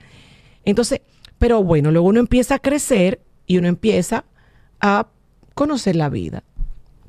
[0.65, 1.01] Entonces,
[1.39, 4.25] pero bueno, luego uno empieza a crecer y uno empieza
[4.79, 5.07] a
[5.53, 6.43] conocer la vida.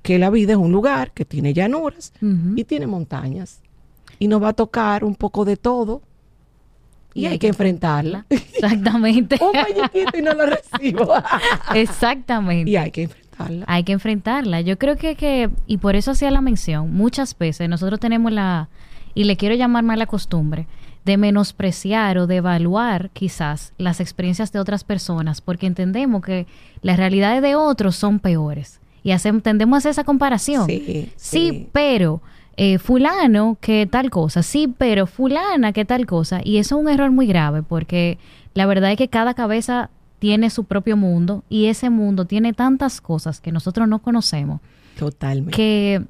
[0.03, 3.61] Que la vida es un lugar que tiene llanuras y tiene montañas
[4.19, 6.03] y nos va a tocar un poco de todo
[7.15, 8.27] y, hay, que enfrentarla.
[8.31, 9.39] Exactamente.
[9.41, 11.15] un y no lo recibo.
[11.75, 12.71] Exactamente.
[12.71, 13.65] Y hay que enfrentarla.
[13.67, 14.61] Hay que enfrentarla.
[14.61, 18.69] Yo creo que, que, y por eso hacía la mención, muchas veces nosotros tenemos la,
[19.15, 20.67] y le quiero llamar mala costumbre,
[21.09, 26.47] de menospreciar o de evaluar quizás las experiencias de otras personas, porque entendemos que
[26.83, 28.79] las realidades de otros son peores.
[29.03, 30.67] Y hacemos, tendemos a hacer esa comparación.
[30.67, 31.69] sí, sí.
[31.73, 32.21] pero
[32.59, 36.43] eh, fulano que tal cosa, sí, pero fulana que tal cosa.
[36.45, 38.19] Y eso es un error muy grave porque
[38.53, 43.01] la verdad es que cada cabeza tiene su propio mundo y ese mundo tiene tantas
[43.01, 44.61] cosas que nosotros no conocemos.
[44.99, 45.57] Totalmente.
[45.57, 46.05] Que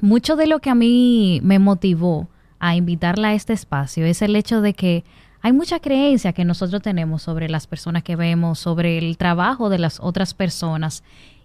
[0.00, 2.28] mucho de lo que a mí me motivó
[2.66, 5.04] a invitarla a este espacio es el hecho de que
[5.40, 9.78] hay mucha creencia que nosotros tenemos sobre las personas que vemos, sobre el trabajo de
[9.78, 11.04] las otras personas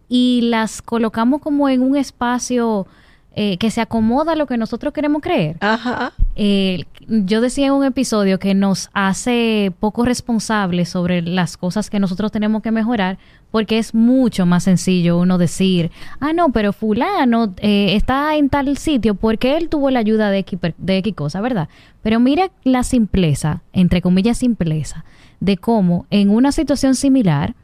[0.09, 2.87] y las colocamos como en un espacio
[3.33, 5.55] eh, que se acomoda a lo que nosotros queremos creer.
[5.61, 6.11] Ajá.
[6.35, 11.99] Eh, yo decía en un episodio que nos hace poco responsables sobre las cosas que
[11.99, 13.17] nosotros tenemos que mejorar,
[13.49, 18.77] porque es mucho más sencillo uno decir, ah, no, pero fulano eh, está en tal
[18.77, 21.69] sitio porque él tuvo la ayuda de X, de X cosa, ¿verdad?
[22.01, 25.05] Pero mira la simpleza, entre comillas simpleza,
[25.39, 27.55] de cómo en una situación similar,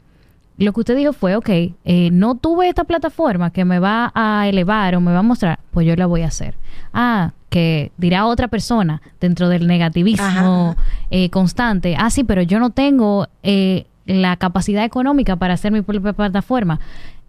[0.58, 4.48] lo que usted dijo fue, ok, eh, no tuve esta plataforma que me va a
[4.48, 6.54] elevar o me va a mostrar, pues yo la voy a hacer.
[6.92, 10.76] Ah, que dirá otra persona dentro del negativismo
[11.10, 15.82] eh, constante, ah, sí, pero yo no tengo eh, la capacidad económica para hacer mi
[15.82, 16.80] propia plataforma.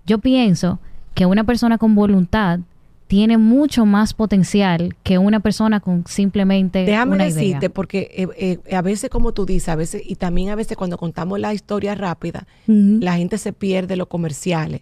[0.08, 0.80] Yo pienso
[1.14, 2.60] que una persona con voluntad
[3.10, 8.76] tiene mucho más potencial que una persona con simplemente Déjame una decirte, porque eh, eh,
[8.76, 11.96] a veces, como tú dices, a veces, y también a veces cuando contamos la historia
[11.96, 14.82] rápida, la gente se pierde los comerciales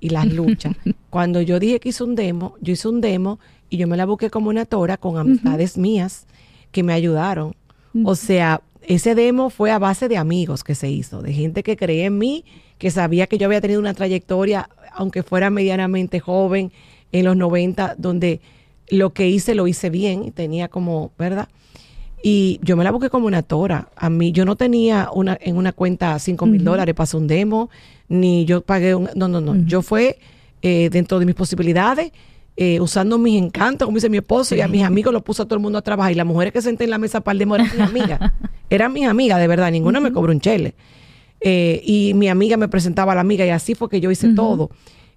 [0.00, 0.74] y las luchas.
[1.10, 4.06] cuando yo dije que hice un demo, yo hice un demo y yo me la
[4.06, 6.26] busqué como una tora con amistades mías
[6.72, 7.54] que me ayudaron.
[8.04, 11.76] O sea, ese demo fue a base de amigos que se hizo, de gente que
[11.76, 12.46] creía en mí,
[12.78, 16.72] que sabía que yo había tenido una trayectoria, aunque fuera medianamente joven,
[17.12, 18.40] en los 90, donde
[18.88, 21.48] lo que hice lo hice bien y tenía como, ¿verdad?
[22.22, 23.88] Y yo me la busqué como una tora.
[23.96, 27.70] A mí, yo no tenía una, en una cuenta 5 mil dólares para un demo,
[28.08, 29.08] ni yo pagué un...
[29.14, 29.54] No, no, no.
[29.66, 30.18] Yo fue
[30.62, 32.12] eh, dentro de mis posibilidades
[32.58, 35.46] eh, usando mis encantos, como dice mi esposo, y a mis amigos lo puso a
[35.46, 36.12] todo el mundo a trabajar.
[36.12, 38.32] Y las mujeres que senté en la mesa para el demo eran mis amigas.
[38.70, 40.74] eran mis amigas, de verdad, ninguna me cobró un chele.
[41.40, 44.32] Eh, y mi amiga me presentaba a la amiga y así fue que yo hice
[44.34, 44.70] todo.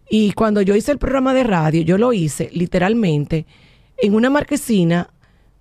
[0.10, 3.46] Y cuando yo hice el programa de radio, yo lo hice literalmente
[3.98, 5.10] en una marquesina,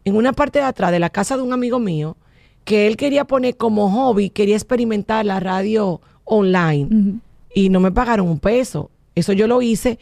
[0.04, 2.16] en una parte de atrás de la casa de un amigo mío,
[2.64, 7.20] que él quería poner como hobby, quería experimentar la radio online.
[7.54, 8.90] Y no me pagaron un peso.
[9.14, 9.98] Eso yo lo hice.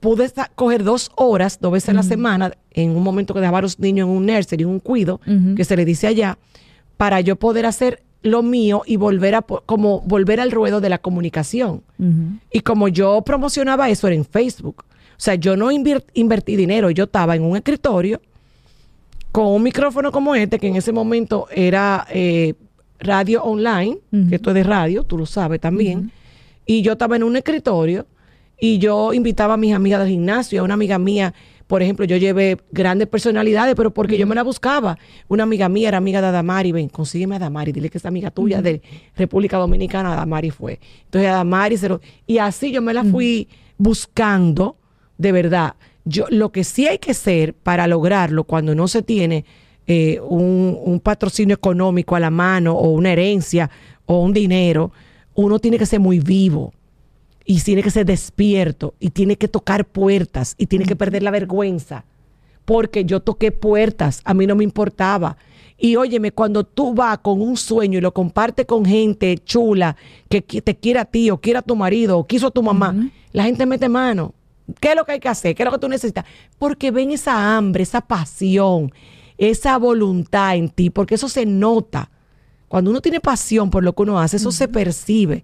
[0.00, 3.62] Pude coger dos horas, dos veces a la semana, en un momento que dejaba a
[3.62, 5.20] los niños en un nursery, un cuido,
[5.56, 6.38] que se le dice allá,
[6.96, 10.98] para yo poder hacer lo mío y volver a como volver al ruedo de la
[10.98, 11.82] comunicación.
[12.50, 14.84] Y como yo promocionaba eso era en Facebook.
[14.86, 18.20] O sea, yo no invertí dinero, yo estaba en un escritorio
[19.32, 22.54] con un micrófono como este, que en ese momento era eh,
[22.98, 26.10] radio online, que esto es de radio, tú lo sabes también.
[26.66, 28.06] Y yo estaba en un escritorio
[28.58, 31.32] y yo invitaba a mis amigas del gimnasio, a una amiga mía
[31.70, 34.98] por ejemplo, yo llevé grandes personalidades, pero porque yo me la buscaba.
[35.28, 38.32] Una amiga mía era amiga de Adamari, ven, consígueme a Adamari, dile que es amiga
[38.32, 38.82] tuya de
[39.14, 40.80] República Dominicana, Adamari fue.
[41.04, 42.00] Entonces Adamari se lo...
[42.26, 43.46] Y así yo me la fui
[43.78, 44.78] buscando,
[45.16, 45.76] de verdad.
[46.04, 49.44] Yo, lo que sí hay que ser para lograrlo cuando no se tiene
[49.86, 53.70] eh, un, un patrocinio económico a la mano o una herencia
[54.06, 54.90] o un dinero,
[55.34, 56.72] uno tiene que ser muy vivo
[57.50, 61.32] y tiene que ser despierto y tiene que tocar puertas y tiene que perder la
[61.32, 62.04] vergüenza.
[62.64, 65.36] Porque yo toqué puertas, a mí no me importaba.
[65.76, 69.96] Y óyeme, cuando tú vas con un sueño y lo compartes con gente chula
[70.28, 72.94] que te quiera a ti o quiera a tu marido o quiso a tu mamá,
[73.32, 74.32] la gente mete mano.
[74.78, 75.56] ¿Qué es lo que hay que hacer?
[75.56, 76.26] ¿Qué es lo que tú necesitas?
[76.56, 78.92] Porque ven esa hambre, esa pasión,
[79.38, 82.12] esa voluntad en ti, porque eso se nota.
[82.68, 85.42] Cuando uno tiene pasión por lo que uno hace, eso se percibe.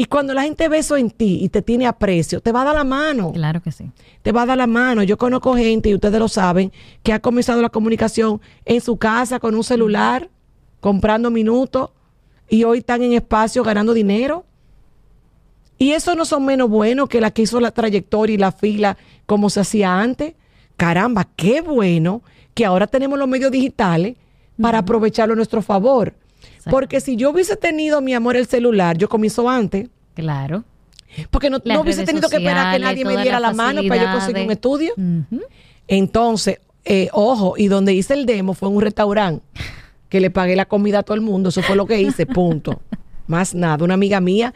[0.00, 2.66] Y cuando la gente ve eso en ti y te tiene aprecio, te va a
[2.66, 3.32] dar la mano.
[3.32, 3.90] Claro que sí.
[4.22, 5.02] Te va a dar la mano.
[5.02, 6.70] Yo conozco gente, y ustedes lo saben,
[7.02, 10.30] que ha comenzado la comunicación en su casa con un celular,
[10.78, 11.90] comprando minutos,
[12.48, 14.44] y hoy están en espacio ganando dinero.
[15.78, 18.96] Y eso no son menos buenos que la que hizo la trayectoria y la fila
[19.26, 20.34] como se hacía antes.
[20.76, 22.22] Caramba, qué bueno
[22.54, 24.14] que ahora tenemos los medios digitales
[24.62, 26.14] para aprovecharlo a nuestro favor.
[26.70, 29.88] Porque si yo hubiese tenido, mi amor, el celular, yo comienzo antes.
[30.14, 30.64] Claro.
[31.30, 34.44] Porque no, hubiese tenido que esperar que nadie me diera la, mano para yo conseguir
[34.44, 34.94] un estudio.
[35.86, 39.44] Entonces, eh, ojo, y donde hice el demo fue en un restaurante
[40.08, 41.48] que le pagué la comida a todo el mundo.
[41.50, 42.80] Eso fue lo que hice, punto.
[43.26, 43.84] Más nada.
[43.84, 44.52] Una amiga mía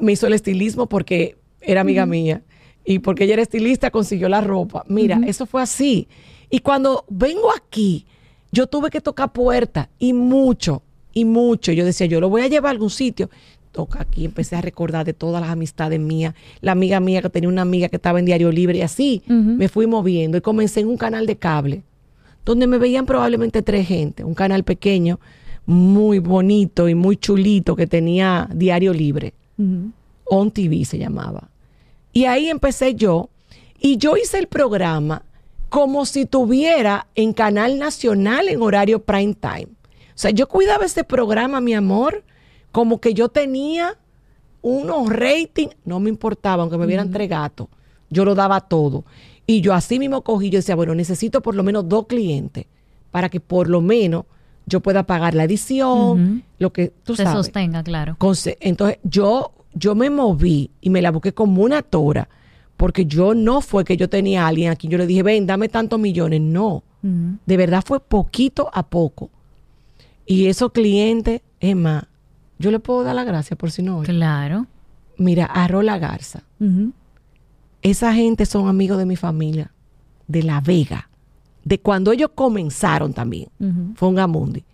[0.00, 2.42] me hizo el estilismo porque era amiga mía.
[2.84, 4.84] Y porque ella era estilista, consiguió la ropa.
[4.88, 6.08] Mira, eso fue así.
[6.50, 8.06] Y cuando vengo aquí,
[8.50, 10.82] yo tuve que tocar puertas y mucho
[11.12, 11.72] y mucho.
[11.72, 13.30] Yo decía, yo lo voy a llevar a algún sitio.
[13.72, 17.48] Toca aquí, empecé a recordar de todas las amistades mías, la amiga mía que tenía
[17.48, 20.88] una amiga que estaba en Diario Libre y así me fui moviendo y comencé en
[20.88, 21.82] un canal de cable
[22.44, 25.20] donde me veían probablemente tres gente, un canal pequeño,
[25.64, 29.34] muy bonito y muy chulito que tenía Diario Libre.
[30.24, 31.48] On TV se llamaba.
[32.12, 33.30] Y ahí empecé yo
[33.80, 35.22] y yo hice el programa
[35.68, 39.68] como si tuviera en canal nacional en horario prime time.
[40.14, 42.24] O sea, yo cuidaba este programa, mi amor,
[42.70, 43.98] como que yo tenía
[44.60, 47.68] unos ratings, no me importaba, aunque me vieran tres gatos,
[48.10, 49.04] yo lo daba todo.
[49.46, 52.66] Y yo así mismo cogí, yo decía, bueno, necesito por lo menos dos clientes
[53.10, 54.24] para que por lo menos
[54.66, 57.46] yo pueda pagar la edición, lo que tú Se sabes.
[57.46, 58.16] sostenga, claro.
[58.60, 62.28] Entonces, yo, yo me moví y me la busqué como una tora,
[62.76, 65.68] porque yo no fue que yo tenía a alguien aquí, yo le dije, ven, dame
[65.68, 66.84] tantos millones, no.
[67.02, 69.28] De verdad fue poquito a poco.
[70.26, 72.04] Y esos clientes, es más,
[72.58, 74.02] yo le puedo dar la gracia por si no.
[74.02, 74.66] Claro.
[75.18, 76.42] Mira, a Rola Garza.
[77.82, 79.72] Esa gente son amigos de mi familia,
[80.28, 81.08] de La Vega,
[81.64, 83.48] de cuando ellos comenzaron también.
[83.96, 84.64] Fue un Gamundi.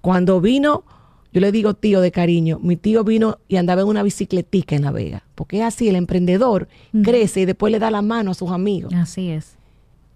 [0.00, 0.84] Cuando vino,
[1.32, 4.82] yo le digo tío de cariño, mi tío vino y andaba en una bicicletica en
[4.82, 5.24] La Vega.
[5.34, 6.68] Porque es así, el emprendedor
[7.02, 8.92] crece y después le da la mano a sus amigos.
[8.94, 9.56] Así es.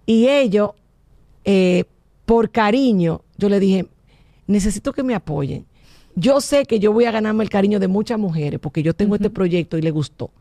[0.05, 0.71] Y ellos,
[1.45, 1.85] eh,
[2.25, 3.87] por cariño, yo le dije,
[4.51, 5.65] necesito que me apoyen.
[6.15, 9.15] Yo sé que yo voy a ganarme el cariño de muchas mujeres porque yo tengo
[9.15, 10.31] este proyecto y le gustó.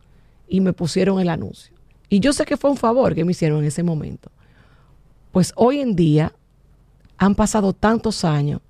[0.49, 1.75] Y me pusieron el anuncio.
[2.09, 4.31] Y yo sé que fue un favor que me hicieron en ese momento.
[5.31, 6.33] Pues hoy en día
[7.19, 8.61] han pasado tantos años,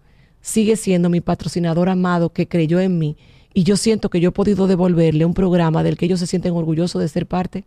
[0.43, 3.17] sigue siendo mi patrocinador amado que creyó en mí
[3.53, 6.55] y yo siento que yo he podido devolverle un programa del que ellos se sienten
[6.55, 7.65] orgullosos de ser parte.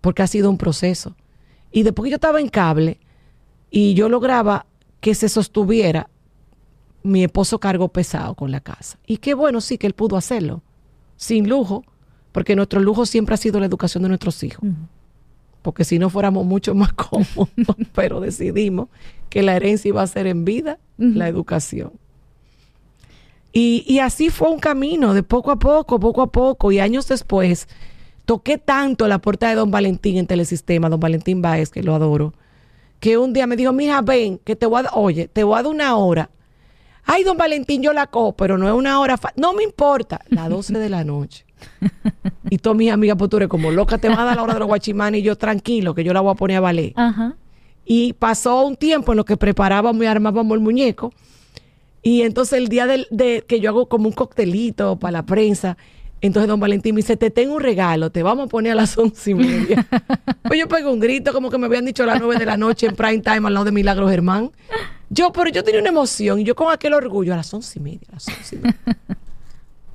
[0.00, 1.16] Porque ha sido un proceso.
[1.72, 2.98] Y después que yo estaba en cable
[3.70, 4.66] y yo lograba
[5.00, 6.08] que se sostuviera,
[7.02, 8.98] mi esposo cargó pesado con la casa.
[9.06, 10.62] Y qué bueno, sí, que él pudo hacerlo,
[11.16, 11.84] sin lujo,
[12.32, 14.68] porque nuestro lujo siempre ha sido la educación de nuestros hijos.
[15.62, 17.48] porque si no fuéramos mucho más cómodos,
[17.94, 18.88] pero decidimos
[19.28, 21.92] que la herencia iba a ser en vida la educación.
[23.52, 27.08] Y, y, así fue un camino, de poco a poco, poco a poco, y años
[27.08, 27.66] después,
[28.24, 32.32] toqué tanto la puerta de don Valentín en Telesistema, don Valentín Báez, que lo adoro,
[33.00, 35.62] que un día me dijo, mija, ven, que te voy a, oye, te voy a
[35.62, 36.30] dar una hora.
[37.04, 40.48] Ay, don Valentín, yo la cojo, pero no es una hora, no me importa, las
[40.48, 41.46] 12 de la noche.
[42.50, 44.54] y todas mis amigas, pues tú eres como loca, te va a dar la hora
[44.54, 46.92] de los guachimanes y yo tranquilo, que yo la voy a poner a valer.
[47.84, 51.12] Y pasó un tiempo en lo que preparábamos y armábamos el muñeco.
[52.02, 55.76] Y entonces el día de, que yo hago como un coctelito para la prensa,
[56.20, 58.96] entonces don Valentín me dice, te tengo un regalo, te vamos a poner a las
[58.98, 59.86] once y media.
[60.42, 62.56] pues yo pego un grito como que me habían dicho a las nueve de la
[62.56, 64.50] noche en prime time al lado de Milagro Germán.
[65.08, 67.82] Yo, pero yo tenía una emoción y yo con aquel orgullo a las once y
[67.82, 68.98] media, a las once y media.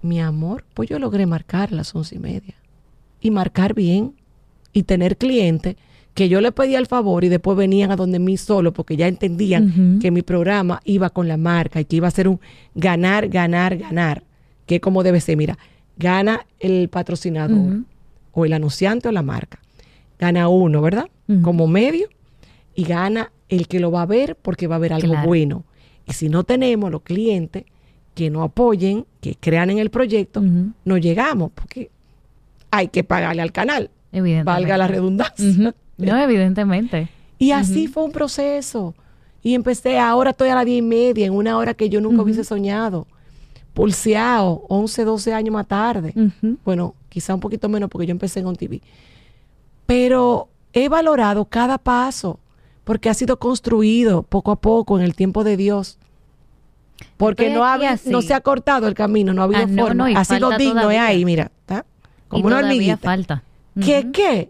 [0.01, 2.55] Mi amor, pues yo logré marcar a las once y media.
[3.21, 4.13] Y marcar bien.
[4.73, 5.77] Y tener clientes
[6.15, 9.07] que yo le pedía el favor y después venían a donde mí solo porque ya
[9.07, 12.39] entendían que mi programa iba con la marca y que iba a ser un
[12.73, 14.23] ganar, ganar, ganar.
[14.65, 15.57] Que como debe ser, mira,
[15.97, 17.79] gana el patrocinador
[18.31, 19.59] o el anunciante o la marca.
[20.19, 21.07] Gana uno, ¿verdad?
[21.41, 22.07] Como medio
[22.73, 25.63] y gana el que lo va a ver porque va a ver algo bueno.
[26.07, 27.65] Y si no tenemos los clientes
[28.13, 30.41] que no apoyen, que crean en el proyecto,
[30.83, 31.89] no llegamos porque
[32.71, 33.89] hay que pagarle al canal.
[34.43, 35.73] Valga la redundancia.
[35.97, 37.09] No, evidentemente.
[37.37, 38.95] Y así fue un proceso.
[39.41, 42.21] Y empecé, ahora estoy a las diez y media, en una hora que yo nunca
[42.23, 43.07] hubiese soñado
[43.75, 46.13] pulseado 11, 12 años más tarde.
[46.63, 48.81] Bueno, quizá un poquito menos porque yo empecé en TV.
[49.85, 52.39] Pero he valorado cada paso
[52.85, 55.99] porque ha sido construido poco a poco en el tiempo de Dios.
[57.17, 60.07] Porque no, ha, no se ha cortado el camino, no ha habido ah, forma.
[60.15, 61.51] ha sido digno, es ahí, mira.
[62.29, 62.97] Como una hormiguita.
[62.97, 63.43] falta.
[63.79, 64.49] ¿Qué, qué?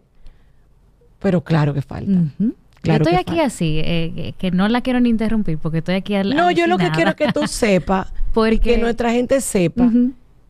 [1.17, 2.11] Pero claro que falta.
[2.37, 6.13] yo estoy aquí así, eh, que no la quiero ni interrumpir porque estoy aquí.
[6.13, 9.89] No, yo lo que quiero es que tú sepas porque que nuestra gente sepa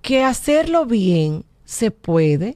[0.01, 2.55] que hacerlo bien se puede.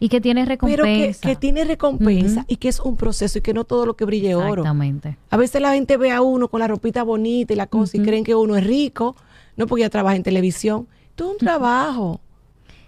[0.00, 0.84] Y que tiene recompensa.
[0.84, 4.04] Pero que, tiene recompensa y que es un proceso y que no todo lo que
[4.04, 4.62] brille oro.
[4.62, 5.16] Exactamente.
[5.30, 8.00] A veces la gente ve a uno con la ropita bonita y la cosa y
[8.00, 9.16] creen que uno es rico,
[9.56, 10.86] no porque ya trabaja en televisión.
[11.16, 12.20] Todo un trabajo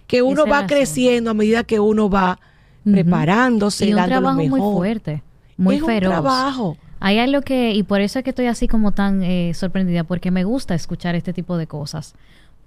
[0.07, 2.39] que uno va creciendo a medida que uno va
[2.83, 5.23] preparándose, y un trabajo muy fuerte,
[5.57, 6.07] muy es feroz.
[6.07, 6.77] Un trabajo.
[7.01, 10.29] Hay algo que, y por eso es que estoy así como tan eh, sorprendida, porque
[10.29, 12.13] me gusta escuchar este tipo de cosas.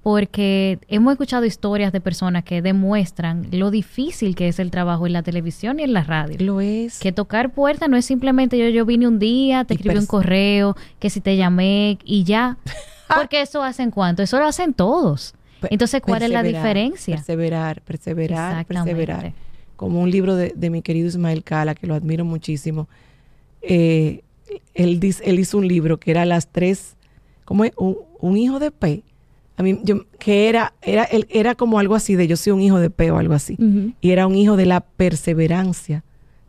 [0.03, 5.13] Porque hemos escuchado historias de personas que demuestran lo difícil que es el trabajo en
[5.13, 6.37] la televisión y en la radio.
[6.41, 6.99] Lo es.
[6.99, 10.77] Que tocar puertas no es simplemente yo, yo vine un día, te escribí un correo,
[10.99, 12.59] que si te llamé y ya.
[13.17, 15.35] Porque eso hacen cuánto, eso lo hacen todos.
[15.71, 17.15] Entonces, ¿cuál es la diferencia?
[17.17, 19.33] Perseverar, perseverar, perseverar.
[19.77, 22.89] Como un libro de, de mi querido Ismael Cala, que lo admiro muchísimo
[23.67, 24.21] eh,
[24.75, 26.97] él, él, hizo un libro que era las tres,
[27.45, 29.03] como un, un, hijo de P.
[29.57, 32.61] A mí, yo, que era, era, él, era como algo así de yo soy un
[32.61, 33.57] hijo de P o algo así.
[34.01, 36.05] Y era un hijo de la perseverancia,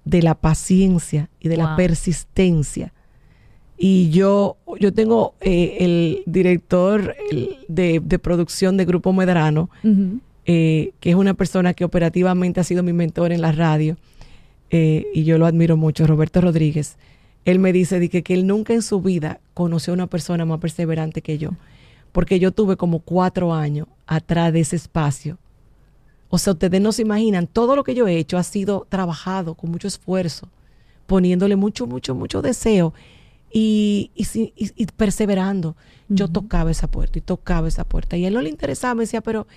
[0.05, 2.93] de la paciencia y de la persistencia.
[3.77, 7.15] Y yo, yo tengo eh, el director
[7.67, 9.69] de, de, producción de Grupo Medrano,
[10.45, 13.97] eh, que es una persona que operativamente ha sido mi mentor en la radio
[14.69, 16.97] eh, y yo lo admiro mucho, Roberto Rodríguez,
[17.45, 20.59] él me dice que, que él nunca en su vida conoció a una persona más
[20.59, 21.51] perseverante que yo,
[22.11, 25.37] porque yo tuve como cuatro años atrás de ese espacio.
[26.29, 29.53] O sea, ustedes no se imaginan, todo lo que yo he hecho ha sido trabajado
[29.53, 30.49] con mucho esfuerzo,
[31.05, 32.93] poniéndole mucho, mucho, mucho deseo
[33.53, 35.75] y, y, perseverando.
[36.09, 38.17] Yo tocaba esa puerta y tocaba esa puerta.
[38.17, 39.47] Y a él no le interesaba, me decía, pero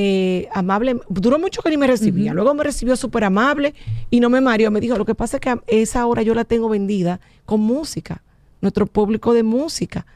[0.00, 3.74] eh, amable, duró mucho que ni me recibía, luego me recibió súper amable
[4.10, 6.44] y no me mareó, me dijo, lo que pasa es que esa hora yo la
[6.44, 8.22] tengo vendida con música,
[8.60, 10.06] nuestro público de música.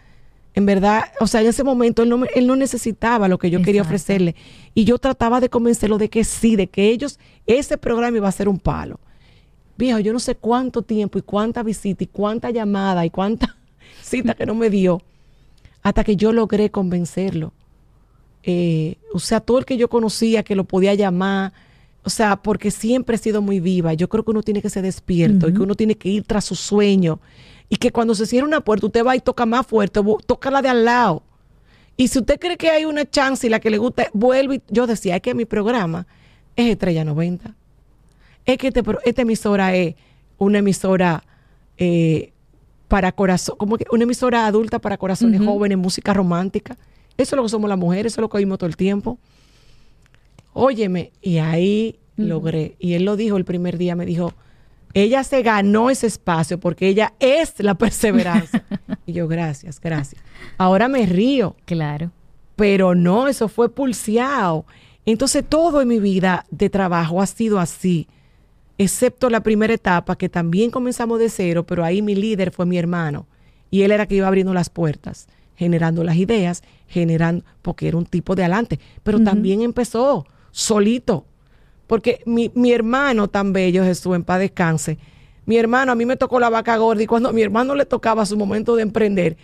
[0.55, 3.61] En verdad, o sea, en ese momento él no, él no necesitaba lo que yo
[3.61, 4.37] quería ofrecerle.
[4.73, 7.18] Y yo trataba de convencerlo de que sí, de que ellos,
[7.49, 9.01] ese programa iba a ser un palo.
[9.77, 13.57] Viejo, yo no sé cuánto tiempo y cuánta visita y cuánta llamada y cuánta
[14.01, 15.03] cita que no me dio
[15.83, 17.53] hasta que yo logré convencerlo
[18.43, 21.53] eh, o sea, todo el que yo conocía que lo podía llamar,
[22.05, 23.95] o sea, porque siempre he sido muy viva.
[23.95, 26.45] Yo creo que uno tiene que ser despierto y que uno tiene que ir tras
[26.45, 27.21] su sueño.
[27.69, 30.61] Y que cuando se cierra una puerta, usted va y toca más fuerte, toca la
[30.61, 31.23] de al lado.
[31.97, 34.63] Y si usted cree que hay una chance y la que le gusta, vuelve.
[34.69, 36.07] yo decía, es que mi programa
[36.57, 37.55] es Estrella 90.
[38.45, 39.95] Es que este, esta emisora es
[40.38, 41.23] una emisora
[41.79, 42.33] eh,
[42.88, 46.77] para corazón, como que una emisora adulta para corazones jóvenes, música romántica.
[47.23, 49.18] Eso es lo que somos las mujeres, eso es lo que oímos todo el tiempo.
[50.52, 52.77] Óyeme, y ahí logré.
[52.79, 54.35] Y él lo dijo el primer día, me dijo,
[54.94, 58.64] Ella se ganó ese espacio porque ella es la perseverancia.
[59.06, 60.23] y yo, gracias, gracias.
[60.58, 61.56] Ahora me río.
[61.64, 62.10] Claro.
[62.56, 64.66] Pero no, eso fue pulseado.
[65.04, 68.06] Entonces todo en mi vida de trabajo ha sido así,
[68.79, 72.79] excepto la primera etapa que también comenzamos de cero, pero ahí mi líder fue mi
[72.79, 73.27] hermano
[73.70, 75.27] y él era que iba abriendo las puertas,
[75.57, 81.25] generando las ideas, generando, porque era un tipo de adelante, pero también empezó solito,
[81.87, 84.98] porque mi, mi, hermano tan bello, Jesús, en paz descanse,
[85.44, 87.85] mi hermano, a mí me tocó la vaca gorda y cuando a mi hermano le
[87.85, 89.37] tocaba su momento de emprender,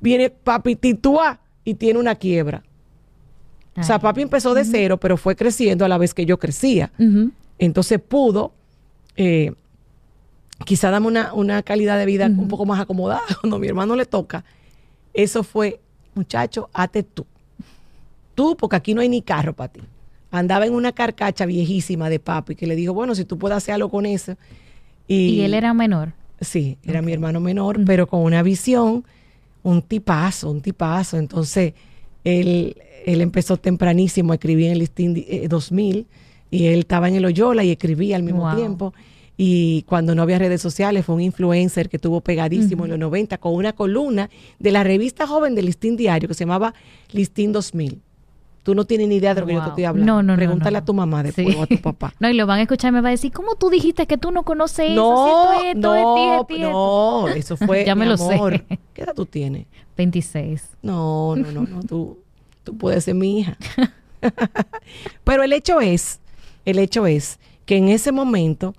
[0.00, 2.62] viene papi titúa y tiene una quiebra.
[3.76, 6.92] O sea, papi empezó de cero, pero fue creciendo a la vez que yo crecía.
[7.58, 8.52] Entonces pudo,
[9.16, 9.52] eh,
[10.64, 13.94] quizá dame una, una, calidad de vida un poco más acomodada cuando a mi hermano
[13.94, 14.44] le toca.
[15.16, 15.80] Eso fue,
[16.14, 17.24] muchacho, hazte tú.
[18.34, 19.80] Tú, porque aquí no hay ni carro para ti.
[20.30, 23.74] Andaba en una carcacha viejísima de papi que le dijo, bueno, si tú puedes hacer
[23.74, 24.36] algo con eso.
[25.08, 26.12] Y, él era menor.
[26.38, 29.06] Sí, era mi hermano menor, pero con una visión,
[29.62, 31.16] un tipazo, un tipazo.
[31.16, 31.72] Entonces,
[32.22, 36.04] él, él empezó tempranísimo a escribir en el listín 2000 eh,
[36.50, 38.92] y él estaba en el Oyola y escribía al mismo tiempo.
[39.36, 43.36] Y cuando no había redes sociales, fue un influencer que tuvo pegadísimo en los 90
[43.38, 46.74] con una columna de la revista joven del Listín Diario que se llamaba
[47.12, 48.00] Listín 2000.
[48.62, 50.12] Tú no tienes ni idea de lo que yo te estoy hablando.
[50.12, 52.12] No, no, Pregúntale a tu mamá después o a tu papá.
[52.18, 54.18] no, y lo van a escuchar y me va a decir, ¿cómo tú dijiste que
[54.18, 55.60] tú no conoces no, eso?
[55.60, 58.64] Si no, no, eso fue, ya me lo sé.
[58.92, 59.66] ¿Qué edad tú tienes?
[59.96, 60.68] 26.
[60.82, 62.18] No, no, no, no, tú,
[62.64, 63.56] tú puedes ser mi hija.
[65.22, 66.18] Pero el hecho es,
[66.64, 68.74] el hecho es que en ese momento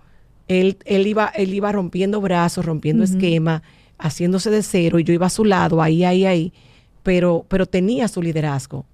[0.48, 3.64] él, él, iba, él iba rompiendo brazos, rompiendo esquema,
[3.98, 6.54] haciéndose de cero, y yo iba a su lado, ahí, ahí, ahí,
[7.04, 8.86] pero, pero tenía su liderazgo.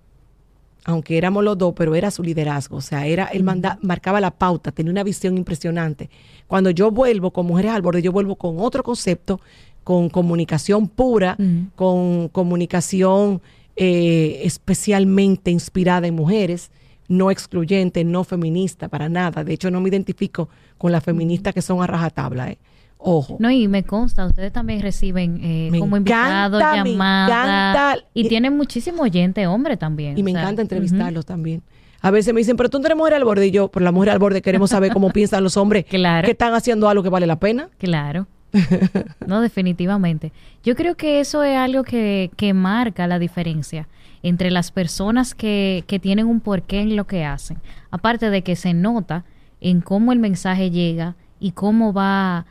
[0.85, 2.75] Aunque éramos los dos, pero era su liderazgo.
[2.75, 6.09] O sea, era, él manda, marcaba la pauta, tenía una visión impresionante.
[6.45, 9.39] Cuando yo vuelvo con Mujeres al Borde, yo vuelvo con otro concepto,
[9.83, 11.37] con comunicación pura,
[11.75, 13.41] con comunicación
[13.75, 16.69] eh, especialmente inspirada en mujeres,
[17.07, 19.43] no excluyente, no feminista, para nada.
[19.43, 22.51] De hecho, no me identifico con las feministas que son a rajatabla.
[22.51, 22.57] Eh.
[22.97, 23.35] Ojo.
[23.39, 27.99] No, y me consta, ustedes también reciben eh, como invitados, llamadas.
[28.13, 30.17] Y, tienen muchísimo oyente hombre también.
[30.17, 31.61] Y me encanta entrevistarlos también.
[31.99, 33.47] A veces me dicen, pero tú no eres mujer al borde.
[33.47, 36.25] Y yo, por la mujer al borde, queremos saber cómo piensan los hombres claro.
[36.25, 37.69] que están haciendo algo que vale la pena.
[37.77, 38.27] Claro.
[39.27, 40.31] no, definitivamente.
[40.63, 43.87] Yo creo que eso es algo que, que marca la diferencia
[44.23, 47.57] entre las personas que, que tienen un porqué en lo que hacen.
[47.91, 49.25] Aparte de que se nota
[49.61, 52.45] en cómo el mensaje llega y cómo va,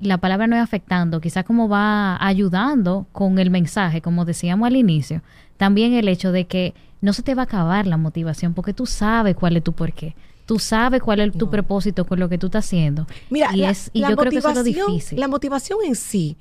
[0.00, 4.76] la palabra no es afectando, quizás cómo va ayudando con el mensaje, como decíamos al
[4.76, 5.22] inicio.
[5.56, 8.86] También el hecho de que no se te va a acabar la motivación porque tú
[8.86, 10.14] sabes cuál es tu porqué.
[10.46, 13.06] Tú sabes cuál es tu propósito con lo que tú estás haciendo.
[13.30, 15.18] Mira, y, es, y yo creo que eso es lo difícil.
[15.18, 16.36] La motivación en sí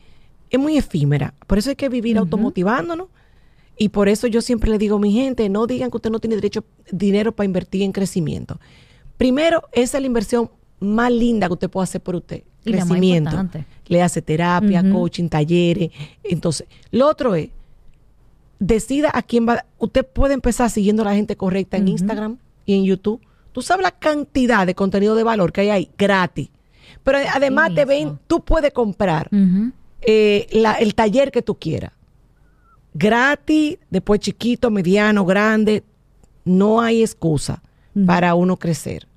[0.50, 1.34] es muy efímera.
[1.48, 3.08] Por eso hay que vivir automotivándonos.
[3.82, 6.20] Y por eso yo siempre le digo a mi gente, no digan que usted no
[6.20, 8.60] tiene derecho dinero para invertir en crecimiento.
[9.18, 12.44] Primero, esa es la inversión más linda que usted puede hacer por usted.
[12.64, 13.50] crecimiento.
[13.88, 15.90] Le hace terapia, coaching, talleres.
[16.24, 17.50] Entonces, lo otro es,
[18.60, 19.66] decida a quién va.
[19.80, 23.20] Usted puede empezar siguiendo a la gente correcta en Instagram y en YouTube
[23.52, 26.50] Tú sabes la cantidad de contenido de valor que hay ahí gratis.
[27.04, 29.30] Pero además te ven, tú puedes comprar
[30.02, 30.48] eh,
[30.80, 31.92] el taller que tú quieras.
[32.94, 35.84] Gratis, después chiquito, mediano, grande.
[36.44, 37.62] No hay excusa
[38.06, 39.08] para uno crecer.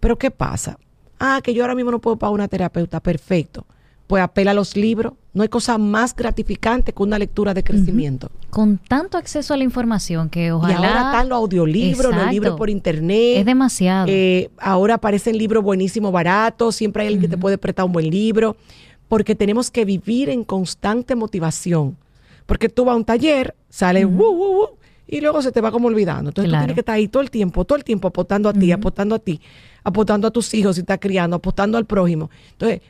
[0.00, 0.78] Pero ¿qué pasa?
[1.18, 3.00] Ah, que yo ahora mismo no puedo pagar una terapeuta.
[3.00, 3.66] Perfecto
[4.06, 5.14] pues apela a los libros.
[5.32, 8.30] No hay cosa más gratificante que una lectura de crecimiento.
[8.50, 10.72] Con tanto acceso a la información que ojalá...
[10.72, 13.38] Y ahora están los audiolibros, los libros por internet.
[13.38, 14.06] Es demasiado.
[14.08, 16.76] Eh, ahora aparecen libros buenísimos, baratos.
[16.76, 18.56] Siempre hay alguien que te puede prestar un buen libro.
[19.08, 21.96] Porque tenemos que vivir en constante motivación.
[22.46, 24.06] Porque tú vas a un taller, sale
[25.06, 26.30] y luego se te va como olvidando.
[26.30, 28.72] Entonces tú tienes que estar ahí todo el tiempo, todo el tiempo apostando a ti,
[28.72, 29.40] apostando a ti,
[29.82, 32.30] apostando a tus hijos si estás criando, apostando al prójimo.
[32.52, 32.80] Entonces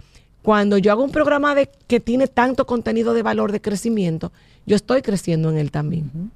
[0.44, 4.30] cuando yo hago un programa de, que tiene tanto contenido de valor de crecimiento,
[4.66, 6.30] yo estoy creciendo en él también.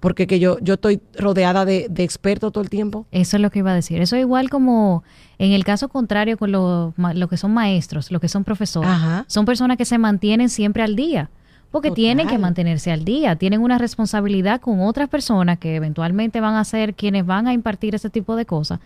[0.00, 3.04] Porque que yo, yo estoy rodeada de, expertos todo el tiempo.
[3.12, 4.00] Eso es lo que iba a decir.
[4.00, 5.04] Eso es igual como
[5.38, 6.94] en el caso contrario con lo,
[7.28, 8.90] que son maestros, lo que son profesores.
[9.26, 11.28] Son personas que se mantienen siempre al día.
[11.72, 16.54] Porque tienen que mantenerse al día, tienen una responsabilidad con otras personas que eventualmente van
[16.54, 18.78] a ser quienes van a impartir ese tipo de cosas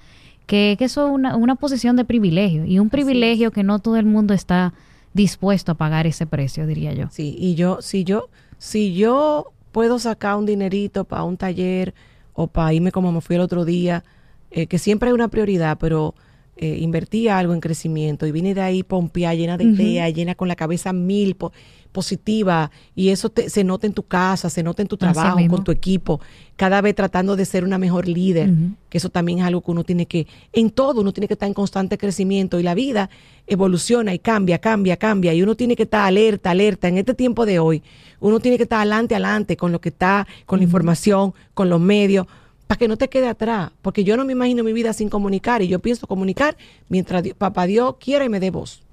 [0.46, 4.06] que, eso es una, una, posición de privilegio y un privilegio que no todo el
[4.06, 4.72] mundo está
[5.12, 7.08] dispuesto a pagar ese precio, diría yo.
[7.10, 8.28] Sí, y yo, si yo,
[8.58, 11.94] si yo puedo sacar un dinerito para un taller
[12.34, 14.04] o para irme como me fui el otro día,
[14.50, 16.14] eh, que siempre hay una prioridad, pero
[16.56, 20.48] eh, invertí algo en crecimiento y vine de ahí pompeada, llena de ideas, llena con
[20.48, 21.36] la cabeza mil,
[21.96, 25.72] positiva, y eso se nota en tu casa, se nota en tu trabajo, con tu
[25.72, 26.20] equipo,
[26.56, 28.50] cada vez tratando de ser una mejor líder,
[28.90, 31.46] que eso también es algo que uno tiene que, en todo, uno tiene que estar
[31.46, 33.08] en constante crecimiento y la vida
[33.46, 37.46] evoluciona y cambia, cambia, cambia, y uno tiene que estar alerta, alerta, en este tiempo
[37.46, 37.82] de hoy,
[38.20, 41.80] uno tiene que estar adelante, adelante con lo que está, con la información, con los
[41.80, 42.26] medios,
[42.66, 45.62] para que no te quede atrás, porque yo no me imagino mi vida sin comunicar
[45.62, 46.58] y yo pienso comunicar
[46.90, 48.85] mientras papá Dios quiera y me dé voz.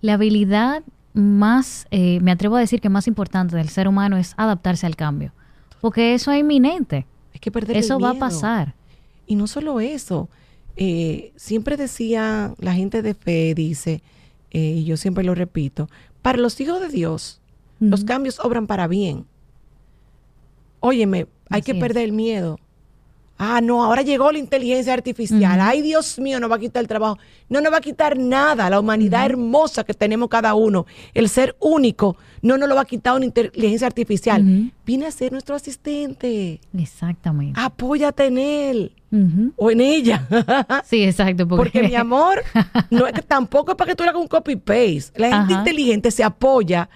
[0.00, 0.82] La habilidad
[1.12, 4.96] más, eh, me atrevo a decir que más importante del ser humano es adaptarse al
[4.96, 5.32] cambio,
[5.80, 7.06] porque eso es inminente.
[7.32, 8.74] Es que perder Eso va a pasar.
[9.26, 10.28] Y no solo eso,
[10.76, 14.02] eh, siempre decía la gente de fe, dice,
[14.50, 15.88] eh, y yo siempre lo repito,
[16.22, 17.40] para los hijos de Dios,
[17.80, 19.24] los cambios obran para bien.
[20.80, 22.58] Óyeme, hay que perder el miedo.
[23.38, 25.60] Ah, no, ahora llegó la inteligencia artificial.
[25.60, 27.18] Ay, Dios mío, no va a quitar el trabajo.
[27.48, 28.68] No nos va a quitar nada.
[28.68, 32.84] La humanidad hermosa que tenemos cada uno, el ser único, no nos lo va a
[32.84, 34.72] quitar una inteligencia artificial.
[34.84, 36.60] Viene a ser nuestro asistente.
[36.76, 37.60] Exactamente.
[37.60, 38.92] Apóyate en él
[39.56, 40.26] o en ella.
[40.84, 41.46] sí, exacto.
[41.46, 42.42] Porque, mi amor,
[42.90, 45.12] no es que tampoco es para que tú hagas un copy-paste.
[45.14, 46.88] La gente inteligente se apoya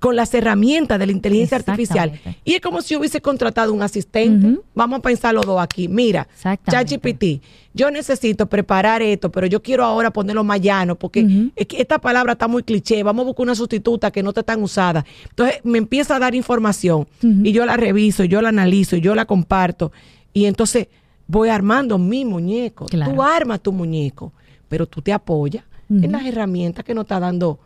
[0.00, 2.12] con las herramientas de la inteligencia artificial.
[2.44, 4.58] Y es como si hubiese contratado un asistente.
[4.74, 5.88] Vamos a pensar los dos aquí.
[5.88, 7.42] Mira, ChatGPT,
[7.74, 12.48] yo necesito preparar esto, pero yo quiero ahora ponerlo más llano porque esta palabra está
[12.48, 13.02] muy cliché.
[13.02, 15.04] Vamos a buscar una sustituta que no está tan usada.
[15.30, 19.26] Entonces me empieza a dar información y yo la reviso, yo la analizo, yo la
[19.26, 19.92] comparto.
[20.32, 20.88] Y entonces
[21.26, 22.86] voy armando mi muñeco.
[22.86, 24.32] Tú armas tu muñeco,
[24.68, 27.60] pero tú te apoyas en las herramientas que nos está dando.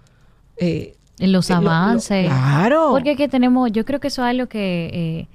[0.59, 0.97] Eh,
[1.31, 2.27] los avances.
[2.27, 2.89] claro.
[2.91, 5.29] Porque que tenemos, yo creo que eso es algo que eh,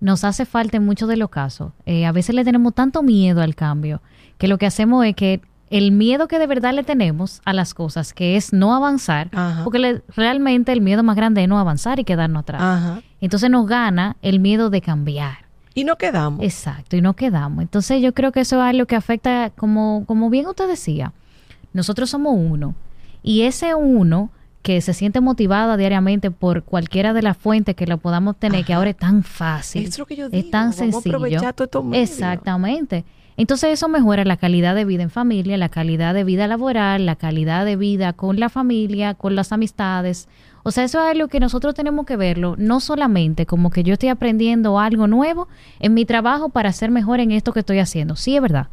[0.00, 1.72] nos hace falta en muchos de los casos.
[1.86, 4.02] Eh, a veces le tenemos tanto miedo al cambio
[4.38, 7.74] que lo que hacemos es que el miedo que de verdad le tenemos a las
[7.74, 9.30] cosas, que es no avanzar,
[9.62, 13.02] porque realmente el miedo más grande es no avanzar y quedarnos atrás.
[13.20, 15.46] Entonces nos gana el miedo de cambiar.
[15.74, 16.42] Y no quedamos.
[16.42, 17.62] Exacto, y no quedamos.
[17.62, 21.12] Entonces yo creo que eso es algo que afecta, como, como bien usted decía,
[21.72, 22.74] nosotros somos uno.
[23.22, 24.30] Y ese uno
[24.62, 28.74] que se siente motivada diariamente por cualquiera de las fuentes que lo podamos tener, que
[28.74, 29.86] ahora es tan fácil.
[29.86, 30.44] Es lo que yo digo.
[30.44, 31.18] Es tan sencillo.
[31.92, 33.04] Exactamente.
[33.36, 37.16] Entonces eso mejora la calidad de vida en familia, la calidad de vida laboral, la
[37.16, 40.28] calidad de vida con la familia, con las amistades.
[40.62, 43.94] O sea, eso es algo que nosotros tenemos que verlo, no solamente como que yo
[43.94, 45.48] estoy aprendiendo algo nuevo
[45.78, 48.14] en mi trabajo para ser mejor en esto que estoy haciendo.
[48.14, 48.68] Sí, es verdad,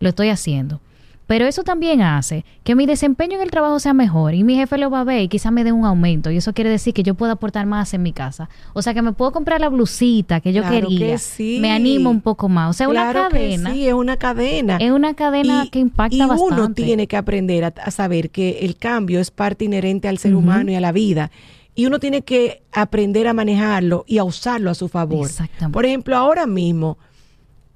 [0.00, 0.80] lo estoy haciendo.
[1.28, 4.78] Pero eso también hace que mi desempeño en el trabajo sea mejor y mi jefe
[4.78, 6.30] lo va a ver y quizá me dé un aumento.
[6.30, 8.48] Y eso quiere decir que yo puedo aportar más en mi casa.
[8.72, 11.18] O sea, que me puedo comprar la blusita que yo quería.
[11.60, 12.70] Me animo un poco más.
[12.70, 13.74] O sea, una cadena.
[13.74, 14.78] sí, es una cadena.
[14.78, 16.54] Es una cadena que impacta y bastante.
[16.54, 20.72] uno tiene que aprender a, saber que el cambio es parte inherente al ser humano
[20.72, 21.30] y a la vida
[21.74, 25.26] y uno tiene que aprender a manejarlo y a usarlo a su favor.
[25.26, 25.74] Exactamente.
[25.74, 26.96] Por ejemplo, ahora mismo,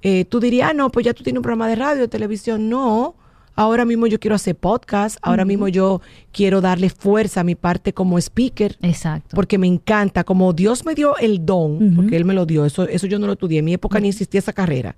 [0.01, 2.67] eh, tú dirías, ah, no, pues ya tú tienes un programa de radio, de televisión.
[2.67, 3.15] No,
[3.55, 6.01] Ahora mismo yo quiero hacer podcast, ahora mismo yo
[6.31, 8.77] quiero darle fuerza a mi parte como speaker.
[8.81, 9.35] Exacto.
[9.35, 12.87] Porque me encanta, como Dios me dio el don, porque Él me lo dio, eso,
[12.87, 14.95] eso yo no lo estudié, en mi época ni existía esa carrera.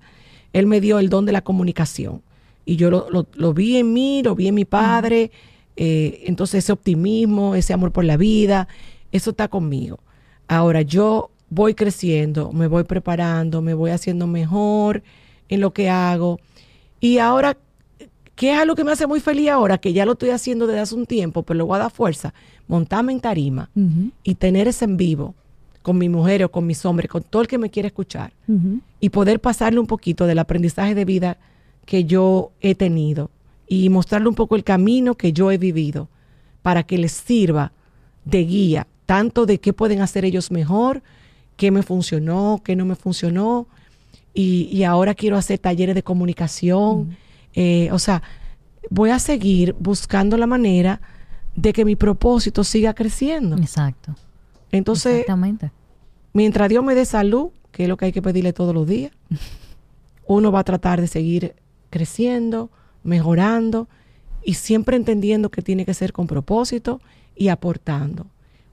[0.54, 2.22] Él me dio el don de la comunicación.
[2.64, 5.30] Y yo lo, vi en mí, lo vi en mi padre.
[5.76, 8.68] Eh, entonces ese optimismo, ese amor por la vida,
[9.12, 10.00] eso está conmigo.
[10.48, 15.02] Ahora yo voy creciendo, me voy preparando, me voy haciendo mejor
[15.48, 16.40] en lo que hago.
[17.00, 17.56] Y ahora
[18.36, 19.78] ¿Qué es algo que me hace muy feliz ahora?
[19.78, 22.34] Que ya lo estoy haciendo desde hace un tiempo, pero voy a dar fuerza.
[22.68, 23.70] Montarme en tarima
[24.22, 25.34] y tener ese en vivo
[25.82, 28.32] con mi mujer o con mis hombres, con todo el que me quiere escuchar.
[29.00, 31.38] Y poder pasarle un poquito del aprendizaje de vida
[31.86, 33.30] que yo he tenido
[33.66, 36.08] y mostrarle un poco el camino que yo he vivido
[36.60, 37.72] para que les sirva
[38.24, 41.02] de guía, tanto de qué pueden hacer ellos mejor,
[41.56, 43.66] qué me funcionó, qué no me funcionó.
[44.34, 47.16] Y, ahora quiero hacer talleres de comunicación.
[47.56, 48.22] Eh, o sea,
[48.90, 51.00] voy a seguir buscando la manera
[51.56, 53.56] de que mi propósito siga creciendo.
[53.56, 54.14] Exacto.
[54.70, 55.24] Entonces,
[56.32, 59.10] mientras Dios me dé salud, que es lo que hay que pedirle todos los días,
[60.26, 61.56] uno va a tratar de seguir
[61.90, 62.70] creciendo,
[63.02, 63.88] mejorando
[64.44, 67.00] y siempre entendiendo que tiene que ser con propósito
[67.34, 68.26] y aportando.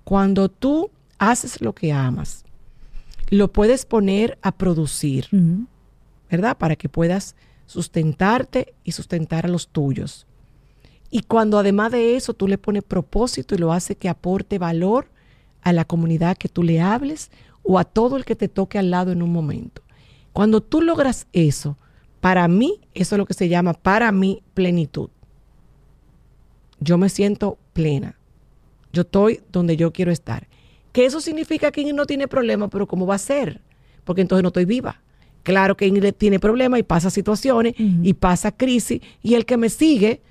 [0.04, 2.44] Cuando tú haces lo que amas,
[3.30, 5.28] lo puedes poner a producir,
[6.30, 6.58] ¿verdad?
[6.58, 7.36] Para que puedas
[7.74, 10.28] sustentarte y sustentar a los tuyos.
[11.10, 15.10] Y cuando además de eso tú le pones propósito y lo hace que aporte valor
[15.62, 17.32] a la comunidad que tú le hables
[17.64, 19.82] o a todo el que te toque al lado en un momento.
[20.34, 21.78] Cuando tú logras eso,
[22.24, 25.10] Para mí, eso es lo que se llama, para mí, plenitud.
[26.80, 28.16] Yo me siento plena.
[28.94, 30.48] Yo estoy donde yo quiero estar.
[30.94, 33.60] Que eso significa que no tiene problema, pero ¿cómo va a ser?
[34.06, 35.02] Porque entonces no estoy viva.
[35.44, 39.02] Claro que Ingrid tiene problemas y pasa situaciones y pasa crisis.
[39.22, 40.22] Y el que me sigue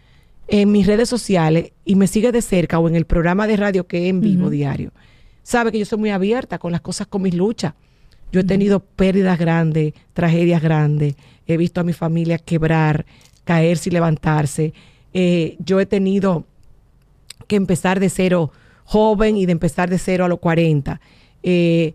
[0.48, 3.86] en mis redes sociales y me sigue de cerca o en el programa de radio
[3.86, 4.90] que es en vivo diario,
[5.42, 7.74] sabe que yo soy muy abierta con las cosas, con mis luchas.
[8.32, 11.14] Yo he tenido pérdidas grandes, tragedias grandes,
[11.46, 13.04] he visto a mi familia quebrar,
[13.44, 14.72] caerse y levantarse.
[15.12, 16.46] Eh, yo he tenido
[17.46, 18.50] que empezar de cero
[18.84, 21.00] joven y de empezar de cero a los 40.
[21.42, 21.94] Eh,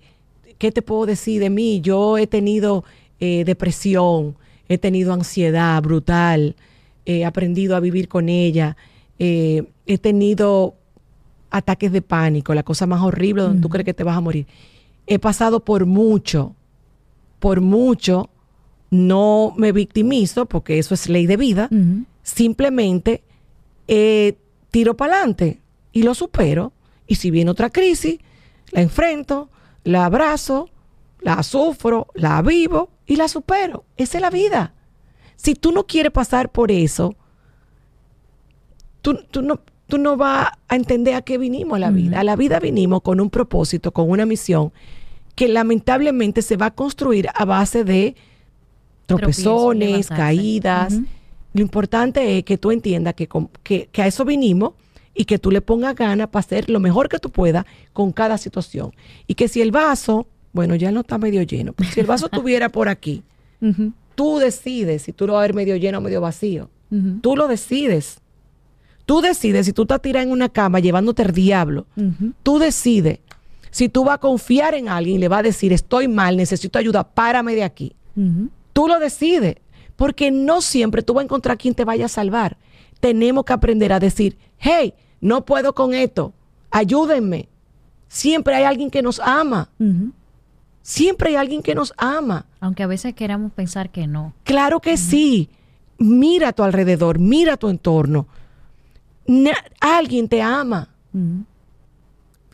[0.57, 1.82] ¿Qué te puedo decir de mí?
[1.82, 2.84] Yo he tenido
[3.20, 4.36] eh, depresión,
[4.70, 6.55] he tenido ansiedad brutal,
[7.05, 8.76] he aprendido a vivir con ella,
[9.18, 10.76] he tenido
[11.49, 14.45] ataques de pánico, la cosa más horrible donde tú crees que te vas a morir.
[15.05, 16.55] He pasado por mucho,
[17.39, 18.30] por mucho,
[18.89, 21.70] no me victimizo porque eso es ley de vida,
[22.24, 23.24] simplemente
[23.88, 24.38] eh,
[24.72, 25.61] tiro para adelante
[25.91, 26.74] y lo supero.
[27.07, 28.20] Y si viene otra crisis,
[28.72, 29.49] la enfrento,
[29.84, 30.70] la abrazo,
[31.22, 33.86] la sufro, la vivo y la supero.
[33.95, 34.74] Esa es la vida.
[35.36, 37.16] Si tú no quieres pasar por eso,
[39.01, 42.20] tú, tú no, tú no vas a entender a qué vinimos a la vida.
[42.20, 44.72] A la vida vinimos con un propósito, con una misión
[45.36, 48.16] que lamentablemente se va a construir a base de
[49.05, 50.99] tropezones, caídas.
[51.53, 53.30] Lo importante es que tú entiendas que,
[53.64, 54.74] que, a eso vinimos
[55.14, 58.38] y que tú le pongas ganas para hacer lo mejor que tú puedas con cada
[58.38, 58.93] situación.
[59.28, 60.28] Y que si el vaso,
[60.58, 63.24] bueno, ya no está medio lleno, pero si el vaso estuviera por aquí,
[64.16, 66.70] tú decides si tú lo vas a ver medio lleno o medio vacío.
[67.22, 68.20] Tú lo decides.
[69.05, 71.86] Tú decides si tú estás tirada en una cama llevándote el diablo.
[72.43, 73.20] Tú decides
[73.72, 76.80] si tú vas a confiar en alguien y le vas a decir, estoy mal, necesito
[76.80, 77.93] ayuda, párame de aquí.
[78.74, 79.58] Tú lo decides,
[79.95, 82.58] porque no siempre tú vas a encontrar quien te vaya a salvar.
[82.99, 86.34] Tenemos que aprender a decir, hey, no puedo con esto,
[86.72, 87.47] ayúdenme.
[88.08, 89.70] Siempre hay alguien que nos ama.
[90.88, 92.45] Siempre hay alguien que nos ama.
[92.61, 94.33] Aunque a veces queramos pensar que no.
[94.45, 95.49] Claro que sí.
[95.97, 98.27] Mira a tu alrededor, mira a tu entorno
[99.79, 100.89] alguien te ama.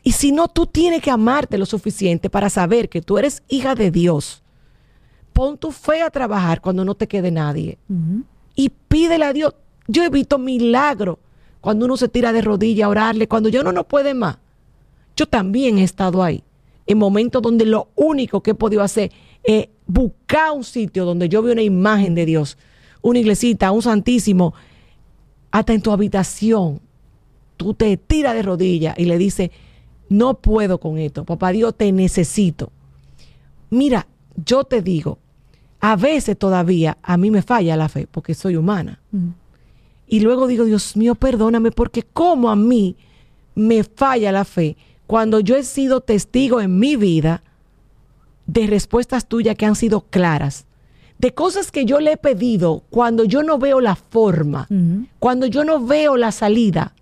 [0.03, 3.75] Y si no, tú tienes que amarte lo suficiente para saber que tú eres hija
[3.75, 4.41] de Dios.
[5.31, 7.77] Pon tu fe a trabajar cuando no te quede nadie.
[8.55, 9.53] Y pídele a Dios.
[9.87, 11.17] Yo he visto milagros
[11.61, 14.37] cuando uno se tira de rodillas a orarle, cuando yo no no puede más.
[15.15, 16.43] Yo también he estado ahí.
[16.85, 19.11] En momentos donde lo único que he podido hacer
[19.43, 22.57] es buscar un sitio donde yo veo una imagen de Dios,
[23.01, 24.53] una iglesita, un santísimo,
[25.51, 26.81] hasta en tu habitación,
[27.57, 29.51] tú te tiras de rodillas y le dices,
[30.09, 32.71] no puedo con esto, papá Dios, te necesito.
[33.69, 35.19] Mira, yo te digo,
[35.79, 39.01] a veces todavía a mí me falla la fe porque soy humana.
[39.11, 39.29] Mm.
[40.07, 42.95] Y luego digo, Dios mío, perdóname porque como a mí
[43.55, 44.77] me falla la fe
[45.13, 47.43] cuando yo he sido testigo en mi vida
[48.47, 50.65] de respuestas tuyas que han sido claras
[51.19, 54.67] de cosas que yo le he pedido cuando yo no veo la forma,
[55.19, 56.95] cuando yo no veo la salida.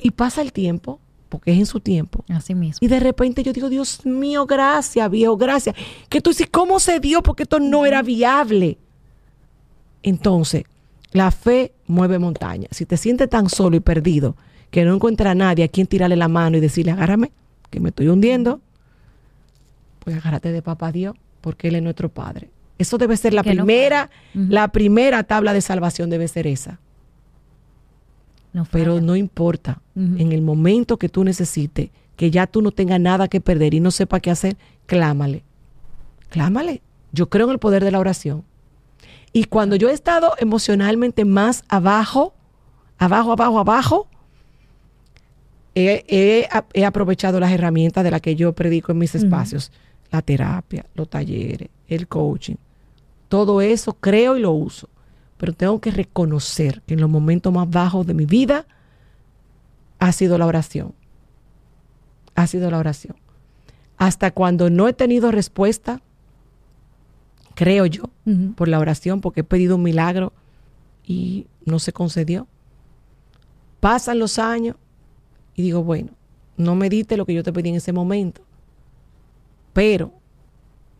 [0.00, 2.22] Y, pasa el tiempo, porque es en su tiempo.
[2.28, 2.76] Así mismo.
[2.82, 5.74] Y de repente yo digo, Dios mío, gracias, viejo, gracias.
[6.10, 7.22] Que tú dices, ¿cómo se dio?
[7.22, 8.76] Porque esto no era viable.
[10.02, 10.64] Entonces,
[11.10, 12.68] la fe mueve montañas.
[12.72, 14.36] Si te sientes tan solo y perdido
[14.74, 17.30] que no encuentra a nadie a quien tirarle la mano y decirle, agárrame,
[17.70, 18.60] que me estoy hundiendo,
[20.00, 22.50] pues agárrate de papá Dios porque Él es nuestro Padre.
[22.76, 26.80] Eso debe ser la primera, la primera tabla de salvación debe ser esa.
[28.72, 33.28] Pero no importa, en el momento que tú necesites, que ya tú no tengas nada
[33.28, 34.56] que perder y no sepa qué hacer,
[34.86, 35.44] clámale.
[36.30, 36.82] Clámale.
[37.12, 38.42] Yo creo en el poder de la oración.
[39.32, 42.34] Y cuando yo he estado emocionalmente más abajo,
[42.98, 44.08] abajo, abajo, abajo,
[45.74, 46.48] he,
[46.84, 49.72] aprovechado las herramientas de las que yo predico en mis espacios
[50.10, 52.54] la terapia, los talleres, el coaching.
[53.28, 54.88] Todo eso creo y lo uso.
[55.36, 58.66] Pero tengo que reconocer que en los momentos más bajos de mi vida
[59.98, 60.94] ha sido la oración.
[62.36, 63.16] Ha sido la oración.
[63.96, 66.00] Hasta cuando no he tenido respuesta,
[67.54, 68.04] creo yo,
[68.54, 70.32] por la oración, porque he pedido un milagro
[71.04, 72.46] y no se concedió.
[73.80, 74.76] Pasan los años
[75.54, 76.10] y digo, bueno,
[76.56, 78.42] no me diste lo que yo te pedí en ese momento.
[79.72, 80.12] Pero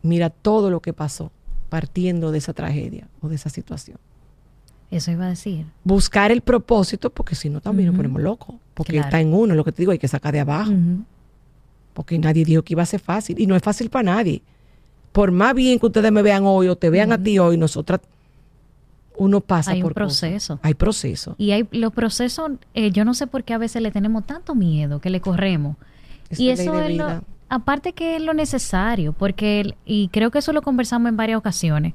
[0.01, 1.31] mira todo lo que pasó
[1.69, 3.97] partiendo de esa tragedia o de esa situación.
[4.91, 5.65] Eso iba a decir.
[5.83, 8.55] Buscar el propósito, porque si no también nos ponemos locos.
[8.73, 10.71] Porque está en uno, lo que te digo, hay que sacar de abajo.
[11.93, 13.39] Porque nadie dijo que iba a ser fácil.
[13.39, 14.41] Y no es fácil para nadie.
[15.11, 18.01] por más bien que ustedes me vean hoy o te vean a ti hoy, nosotras,
[19.17, 20.19] uno pasa Hay un por cosas.
[20.19, 20.59] proceso.
[20.61, 21.35] Hay proceso.
[21.37, 24.55] Y hay los procesos, eh, yo no sé por qué a veces le tenemos tanto
[24.55, 25.77] miedo que le corremos.
[26.29, 30.39] Esa y es eso es lo, aparte que es lo necesario, porque, y creo que
[30.39, 31.93] eso lo conversamos en varias ocasiones,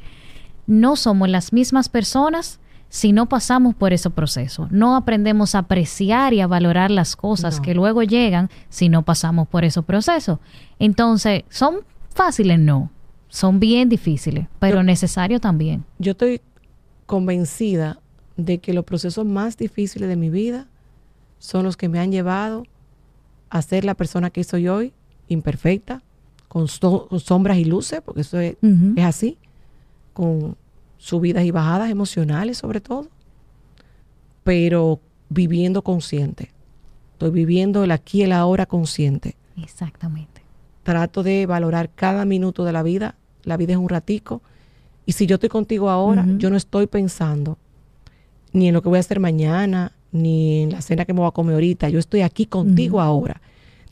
[0.66, 4.66] no somos las mismas personas si no pasamos por ese proceso.
[4.70, 7.62] No aprendemos a apreciar y a valorar las cosas No.
[7.62, 10.38] que luego llegan si no pasamos por esos procesos.
[10.80, 11.76] Entonces, ¿son
[12.14, 12.58] fáciles?
[12.58, 12.90] No.
[13.28, 15.84] Son bien difíciles, pero necesarios también.
[16.00, 16.40] Yo estoy
[17.10, 17.98] convencida
[18.36, 20.68] de que los procesos más difíciles de mi vida
[21.40, 22.62] son los que me han llevado
[23.50, 24.92] a ser la persona que soy hoy,
[25.26, 26.02] imperfecta,
[26.46, 28.56] con, so- con sombras y luces, porque eso es,
[29.02, 29.38] así,
[30.12, 30.56] con
[30.98, 33.08] subidas y bajadas emocionales sobre todo,
[34.44, 35.00] pero
[35.30, 36.50] viviendo consciente.
[37.14, 39.34] Estoy viviendo el aquí y el ahora consciente.
[39.60, 40.42] Exactamente.
[40.84, 43.16] Trato de valorar cada minuto de la vida.
[43.42, 44.42] La vida es un ratico.
[45.06, 47.58] Y si yo estoy contigo ahora, yo no estoy pensando
[48.52, 51.28] ni en lo que voy a hacer mañana, ni en la cena que me voy
[51.28, 51.88] a comer ahorita.
[51.88, 53.40] Yo estoy aquí contigo ahora,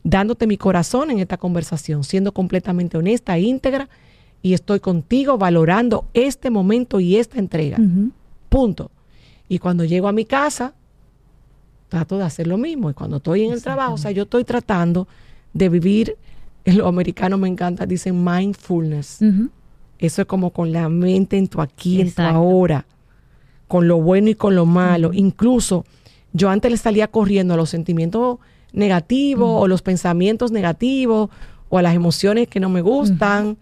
[0.03, 3.89] dándote mi corazón en esta conversación, siendo completamente honesta, íntegra,
[4.41, 7.77] y estoy contigo valorando este momento y esta entrega.
[8.49, 8.91] Punto.
[9.47, 10.73] Y cuando llego a mi casa,
[11.89, 12.89] trato de hacer lo mismo.
[12.89, 15.07] Y cuando estoy en el trabajo, o sea, yo estoy tratando
[15.53, 16.15] de vivir,
[16.63, 19.19] en los americanos me encanta, dicen mindfulness.
[19.99, 22.85] Eso es como con la mente en tu aquí, en tu ahora,
[23.67, 25.11] con lo bueno y con lo malo.
[25.13, 25.85] Incluso
[26.33, 28.37] yo antes le salía corriendo a los sentimientos
[28.71, 31.29] negativos o los pensamientos negativos
[31.69, 33.57] o a las emociones que no me gustan,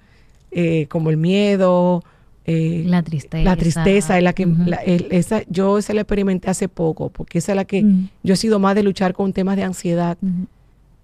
[0.51, 2.03] eh, como el miedo,
[2.45, 3.43] eh, La tristeza.
[3.43, 4.63] la tristeza es la que Ujú.
[4.65, 7.83] la- el- esa, yo esa la experimenté hace poco, porque esa es la que
[8.23, 10.17] yo he sido más de luchar con temas de ansiedad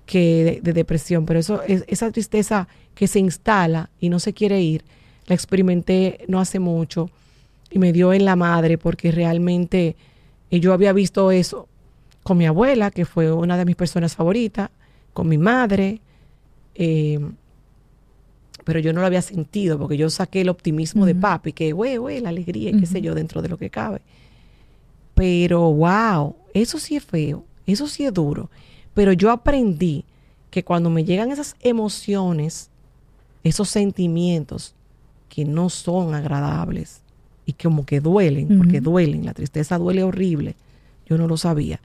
[0.05, 4.33] que de, de depresión, pero eso es, esa tristeza que se instala y no se
[4.33, 4.83] quiere ir,
[5.27, 7.09] la experimenté no hace mucho
[7.69, 9.95] y me dio en la madre porque realmente
[10.51, 11.67] eh, yo había visto eso
[12.23, 14.69] con mi abuela, que fue una de mis personas favoritas,
[15.13, 15.99] con mi madre,
[16.75, 17.19] eh,
[18.63, 21.97] pero yo no lo había sentido porque yo saqué el optimismo de papi, que güey,
[21.97, 24.01] güey, la alegría y qué sé yo, dentro de lo que cabe.
[25.15, 28.49] Pero wow, eso sí es feo, eso sí es duro.
[28.93, 30.05] Pero yo aprendí
[30.49, 32.69] que cuando me llegan esas emociones,
[33.43, 34.75] esos sentimientos
[35.33, 37.01] que no son agradables
[37.47, 40.55] y como que duelen, porque duelen, la tristeza duele horrible,
[41.07, 41.79] yo no lo sabía.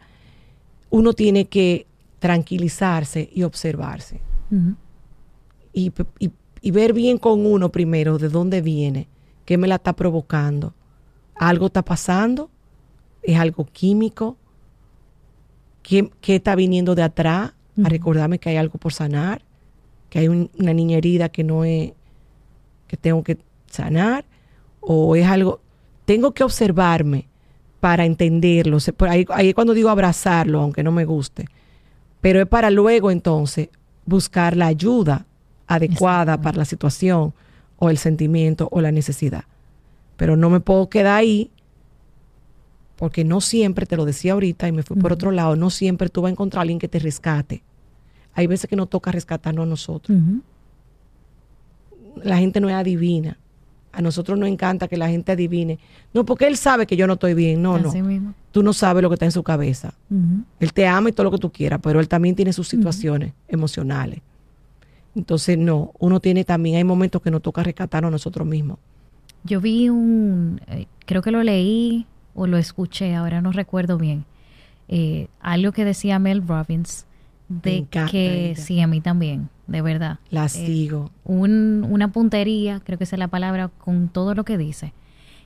[0.91, 1.87] Uno tiene que
[2.19, 4.21] tranquilizarse y observarse
[5.73, 6.31] y, y-
[6.61, 9.09] y ver bien con uno primero de dónde viene,
[9.47, 10.75] qué me la está provocando.
[11.37, 12.51] ¿Algo está pasando?
[13.23, 14.37] ¿Es algo químico?
[15.83, 17.53] ¿Qué, qué está viniendo de atrás?
[17.85, 19.41] A recordarme que hay algo por sanar,
[20.11, 21.93] que hay un- una niña herida que no es,
[22.89, 23.39] que tengo que
[23.71, 24.25] sanar,
[24.81, 25.61] o es algo,
[26.05, 27.29] tengo que observarme
[27.79, 28.79] para entenderlo.
[29.09, 31.47] Ahí, ahí es cuando digo abrazarlo, aunque no me guste.
[32.21, 33.69] Pero es para luego entonces
[34.05, 35.27] buscar la ayuda
[35.67, 37.35] adecuada para la situación
[37.79, 39.45] o el sentimiento o la necesidad.
[40.17, 41.51] Pero no me puedo quedar ahí
[42.97, 46.09] porque no siempre, te lo decía ahorita y me fui por otro lado, no siempre
[46.09, 47.63] tú vas a encontrar a alguien que te rescate.
[48.35, 50.19] Hay veces que nos toca rescatarnos a nosotros.
[52.25, 53.39] La gente no es adivina.
[53.93, 55.79] A nosotros nos encanta que la gente adivine.
[56.13, 57.63] No, porque él sabe que yo no estoy bien.
[57.63, 58.09] No, Así no.
[58.09, 58.35] mismo.
[58.53, 59.95] Tú no sabes lo que está en su cabeza.
[60.61, 63.33] Él te ama y todo lo que tú quieras, pero él también tiene sus situaciones
[63.49, 64.21] emocionales.
[65.15, 68.79] Entonces, no, uno tiene también, hay momentos que nos toca rescatarnos a nosotros mismos.
[69.45, 74.25] Yo vi un, eh, creo que lo leí o lo escuché, ahora no recuerdo bien,
[74.89, 77.07] eh, algo que decía Mel Robbins,
[77.49, 80.19] de encanta que sí, a mí también, de verdad.
[80.31, 80.91] La Eh,
[81.25, 84.93] un- una puntería, creo que esa es la palabra, con todo lo que dice.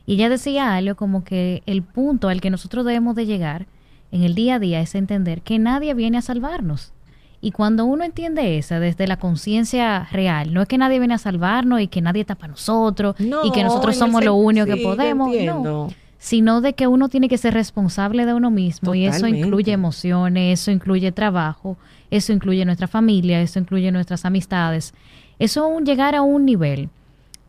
[0.07, 3.66] Y ella decía algo como que el punto al que nosotros debemos de llegar
[4.11, 6.93] en el día a día es entender que nadie viene a salvarnos.
[7.41, 11.18] Y cuando uno entiende eso desde la conciencia real, no es que nadie viene a
[11.18, 14.83] salvarnos y que nadie está para nosotros y que nosotros somos lo único sí, que
[14.83, 15.89] podemos, no.
[16.23, 20.61] Sino de que uno tiene que ser responsable de uno mismo y eso incluye emociones,
[20.61, 21.77] eso incluye trabajo,
[22.12, 24.95] eso incluye nuestra familia, eso incluye nuestras amistades.
[25.41, 26.91] Eso es un llegar a un nivel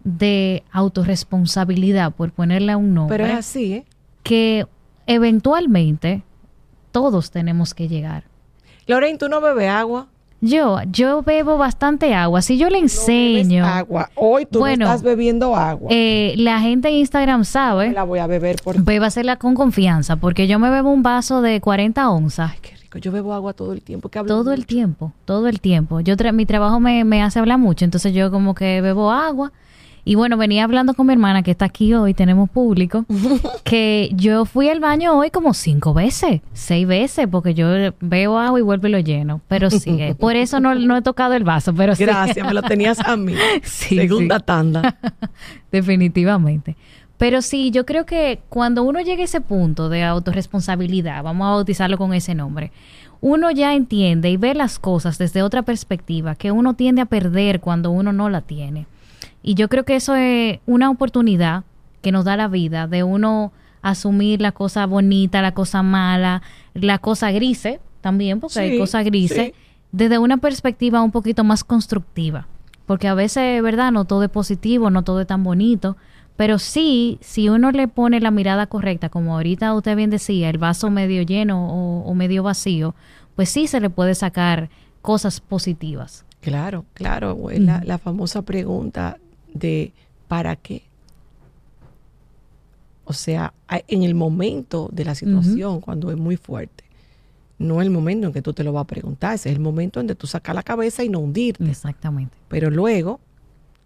[0.03, 3.85] de autorresponsabilidad, por ponerle a un nombre, Pero es así, ¿eh?
[4.23, 4.65] que
[5.05, 6.23] eventualmente
[6.91, 8.23] todos tenemos que llegar.
[8.87, 10.07] Lorraine, ¿tú no bebes agua?
[10.45, 12.41] Yo, yo bebo bastante agua.
[12.41, 14.09] Si yo le No enseño, agua.
[14.15, 15.87] Hoy tú no Bueno, estás bebiendo agua.
[15.89, 18.81] eh, la gente en Instagram Me sabe, la voy a beber por...
[18.83, 22.97] bébasela con confianza, porque yo me bebo un vaso de 40 onzas Ay, qué rico.
[22.97, 24.09] Yo bebo agua todo el tiempo.
[24.09, 24.67] Que hablo todo el mucho.
[24.67, 26.01] tiempo, todo el tiempo.
[26.01, 29.53] Yo tra- mi trabajo me, me hace hablar mucho, entonces yo como que bebo agua
[30.05, 33.05] Y bueno, venía hablando con mi hermana que está aquí hoy, tenemos público,
[33.63, 37.67] que yo fui al baño hoy como cinco veces, seis veces, porque yo
[38.01, 39.39] veo agua y vuelvo y lo lleno.
[39.47, 42.03] Pero sí, eh, por eso no, no he tocado el vaso, pero sí.
[42.03, 43.33] Gracias, me lo tenías a mí.
[43.63, 44.43] Sí, Segunda sí.
[44.45, 44.97] tanda.
[45.71, 46.75] Definitivamente.
[47.17, 51.51] Pero sí, yo creo que cuando uno llega a ese punto de autorresponsabilidad, vamos a
[51.51, 52.71] bautizarlo con ese nombre,
[53.21, 57.61] uno ya entiende y ve las cosas desde otra perspectiva que uno tiende a perder
[57.61, 58.85] cuando uno no la tiene.
[59.43, 61.65] Y yo creo que eso es una oportunidad
[62.01, 66.41] que nos da la vida de uno asumir la cosa bonita, la cosa mala,
[66.73, 69.53] la cosa grise también, porque hay cosas grises, sí.
[69.91, 72.47] desde una perspectiva un poquito más constructiva.
[72.85, 73.91] Porque a veces, ¿verdad?
[73.91, 75.95] No todo es positivo, no todo es tan bonito.
[76.35, 80.57] Pero sí, si uno le pone la mirada correcta, como ahorita usted bien decía, el
[80.57, 82.95] vaso medio lleno o, o medio vacío,
[83.35, 84.69] pues sí se le puede sacar
[85.01, 86.25] cosas positivas.
[86.41, 89.17] Claro, claro, güey, la, la famosa pregunta
[89.53, 89.93] de
[90.27, 90.83] ¿para qué?
[93.05, 96.85] O sea, en el momento de la situación, cuando es muy fuerte,
[97.59, 99.61] no es el momento en que tú te lo vas a preguntar, ese es el
[99.61, 101.69] momento en que tú sacas la cabeza y no hundirte.
[101.69, 102.35] Exactamente.
[102.47, 103.19] Pero luego,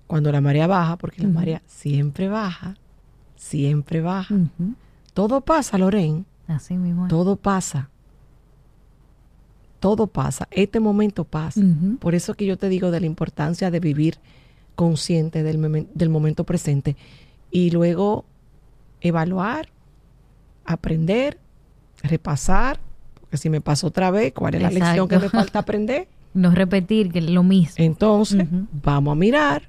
[0.06, 2.76] cuando la marea baja, porque la marea siempre baja,
[3.36, 4.36] siempre baja,
[5.14, 7.08] todo pasa, Loren, Así mismo.
[7.08, 7.90] todo pasa.
[9.80, 11.62] Todo pasa, este momento pasa.
[12.00, 14.18] Por eso que yo te digo de la importancia de vivir
[14.78, 16.96] consciente del, momen- del momento presente
[17.52, 18.24] y luego
[19.02, 19.68] evaluar,
[20.66, 21.38] aprender,
[22.04, 22.80] repasar,
[23.20, 26.08] porque si me pasó otra vez, ¿cuál es la lección que me falta aprender?
[26.34, 27.74] No repetir que lo mismo.
[27.84, 28.46] Entonces,
[28.84, 29.64] vamos a mirar,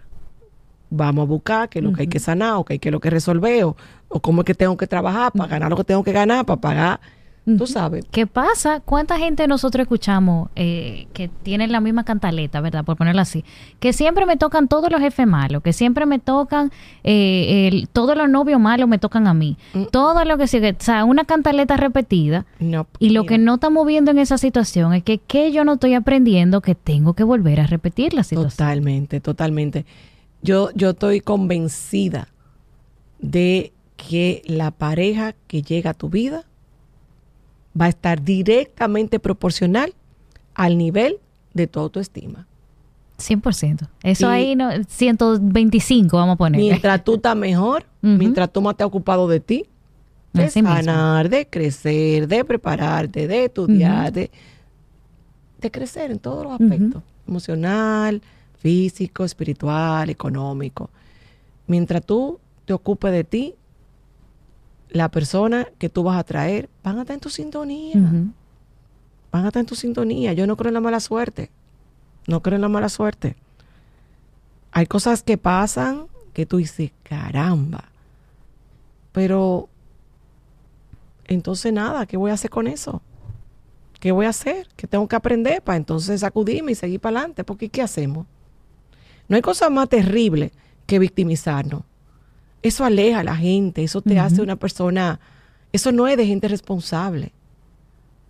[0.91, 3.09] vamos a buscar qué es lo que hay que sanar o qué es lo que
[3.11, 3.77] resolver o,
[4.09, 6.61] o cómo es que tengo que trabajar para ganar lo que tengo que ganar, para
[6.61, 7.01] pagar,
[7.57, 8.05] tú sabes.
[8.11, 8.81] ¿Qué pasa?
[8.81, 12.85] ¿Cuánta gente nosotros escuchamos eh, que tienen la misma cantaleta, verdad?
[12.85, 13.45] Por ponerlo así.
[13.81, 16.71] Que siempre me tocan todos los jefes malos, que siempre me tocan,
[17.05, 19.57] eh, el- todos los novios malos me tocan a mí.
[19.75, 19.85] Mm.
[19.91, 22.47] Todo lo que sigue, o sea, una cantaleta repetida.
[22.59, 25.75] No, Y lo que no estamos viendo en esa situación es que, que yo no
[25.75, 28.51] estoy aprendiendo que tengo que volver a repetir la situación.
[28.51, 29.87] Totalmente, totalmente.
[30.43, 32.29] Yo, yo estoy convencida
[33.19, 36.45] de que la pareja que llega a tu vida
[37.81, 39.95] va a estar directamente proporcional
[40.55, 41.19] al nivel
[41.55, 42.47] de tu autoestima.
[43.19, 43.89] 100%.
[44.03, 46.61] Eso Y- ahí, no, 125 vamos a poner.
[46.61, 49.65] Mientras tú estás mejor, mientras tú más te has ocupado de ti,
[50.33, 50.77] de Así mismo.
[50.77, 54.31] sanar, de crecer, de prepararte, de estudiar, de,
[55.61, 58.23] de crecer en todos los aspectos, emocional,
[58.59, 60.91] físico, espiritual, económico.
[61.67, 63.55] Mientras tú te ocupes de ti,
[64.91, 68.01] la persona que tú vas a traer van a estar en tu sintonía
[69.31, 70.33] van a estar en tu sintonía.
[70.33, 71.51] Yo no creo en la mala suerte.
[72.27, 73.37] No creo en la mala suerte.
[74.73, 77.85] Hay cosas que pasan que tú dices, caramba.
[79.13, 79.69] Pero,
[81.27, 83.03] entonces nada, ¿qué voy a hacer con eso?
[83.99, 84.69] ¿Qué voy a hacer?
[84.77, 87.45] ¿Qué tengo que aprender para entonces sacudirme y seguir para adelante?
[87.45, 88.27] Porque ¿qué hacemos?
[89.27, 90.53] No hay cosa más terrible
[90.87, 91.83] que victimizarnos.
[92.63, 95.21] Eso aleja a la gente, eso te hace una persona,
[95.73, 97.33] eso no es de gente responsable.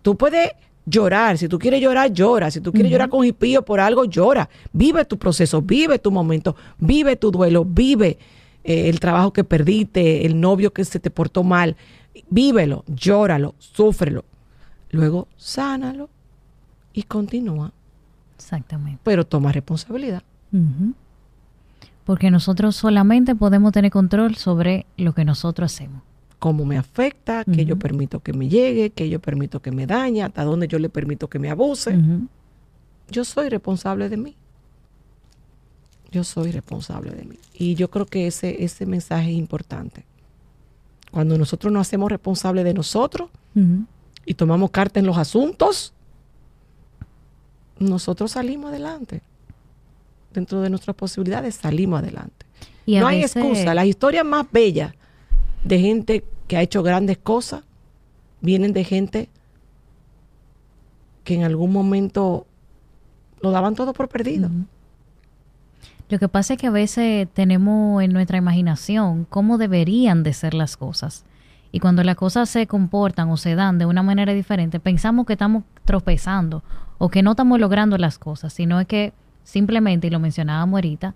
[0.01, 0.51] Tú puedes
[0.85, 2.51] llorar, si tú quieres llorar, llora.
[2.51, 4.49] Si tú quieres llorar con hipío por algo, llora.
[4.73, 8.17] Vive tu proceso, vive tu momento, vive tu duelo, vive
[8.63, 11.75] eh, el trabajo que perdiste, el novio que se te portó mal.
[12.29, 14.25] Vívelo, llóralo, súfrelo.
[14.91, 16.09] Luego, sánalo
[16.93, 17.71] y continúa.
[18.35, 18.99] Exactamente.
[19.03, 20.23] Pero toma responsabilidad.
[22.09, 26.01] Porque nosotros solamente podemos tener control sobre lo que nosotros hacemos.
[26.39, 30.23] Cómo me afecta, que yo permito que me llegue, que yo permito que me dañe,
[30.23, 31.95] hasta dónde yo le permito que me abuse.
[33.11, 34.35] Yo soy responsable de mí.
[36.09, 37.37] Yo soy responsable de mí.
[37.53, 40.03] Y yo creo que ese, ese mensaje es importante.
[41.11, 43.29] Cuando nosotros nos hacemos responsables de nosotros
[44.25, 45.93] y tomamos carta en los asuntos,
[47.77, 49.21] nosotros salimos adelante.
[50.33, 52.45] Dentro de nuestras posibilidades salimos adelante.
[52.85, 53.73] Y no hay excusa.
[53.73, 54.93] Las historias más bellas
[55.63, 57.63] de gente que ha hecho grandes cosas
[58.41, 59.29] vienen de gente
[61.23, 62.47] que en algún momento
[63.41, 64.49] lo daban todo por perdido.
[66.09, 70.55] Lo que pasa es que a veces tenemos en nuestra imaginación cómo deberían de ser
[70.55, 71.23] las cosas.
[71.71, 75.33] Y cuando las cosas se comportan o se dan de una manera diferente, pensamos que
[75.33, 76.63] estamos tropezando
[76.97, 79.13] o que no estamos logrando las cosas, sino es que
[79.49, 81.15] simplemente, y lo mencionábamos ahorita,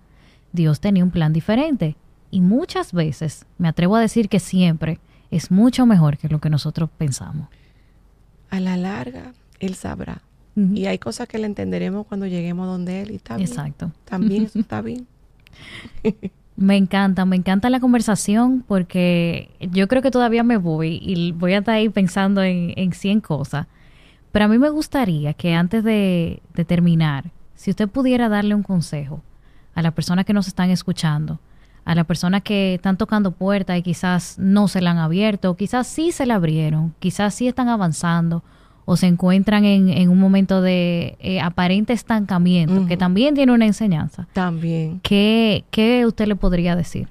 [0.52, 1.96] Dios tenía un plan diferente.
[2.30, 4.98] Y muchas veces, me atrevo a decir que siempre,
[5.30, 7.48] es mucho mejor que lo que nosotros pensamos.
[8.50, 10.22] A la larga, Él sabrá.
[10.56, 13.48] Y hay cosas que le entenderemos cuando lleguemos donde Él y está bien.
[13.48, 13.90] Exacto.
[14.04, 15.06] También eso está bien.
[16.56, 21.52] Me encanta, me encanta la conversación porque yo creo que todavía me voy y voy
[21.54, 23.66] a estar ahí pensando en, en 100 cosas.
[24.30, 28.62] Pero a mí me gustaría que antes de, de terminar, si usted pudiera darle un
[28.62, 29.22] consejo
[29.74, 31.40] a las personas que nos están escuchando,
[31.84, 35.86] a las personas que están tocando puertas y quizás no se la han abierto, quizás
[35.86, 38.42] sí se la abrieron, quizás sí están avanzando
[38.86, 43.66] o se encuentran en, en un momento de eh, aparente estancamiento, que también tiene una
[43.66, 44.28] enseñanza.
[44.32, 45.00] También.
[45.02, 47.08] ¿Qué, ¿Qué usted le podría decir?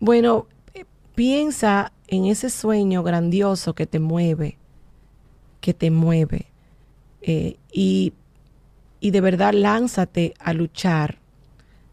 [0.00, 4.58] Bueno, eh, piensa en ese sueño grandioso que te mueve,
[5.60, 6.46] que te mueve,
[7.22, 8.12] eh, y,
[9.04, 11.18] y de verdad lánzate a luchar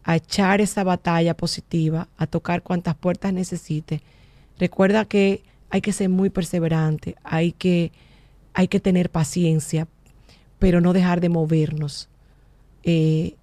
[0.04, 4.02] a echar esa batalla positiva, a tocar cuantas puertas necesite.
[4.58, 7.92] Recuerda que hay que ser muy perseverante, hay que,
[8.52, 9.86] hay que tener paciencia,
[10.58, 12.08] pero no dejar de movernos.
[12.82, 13.34] Eh,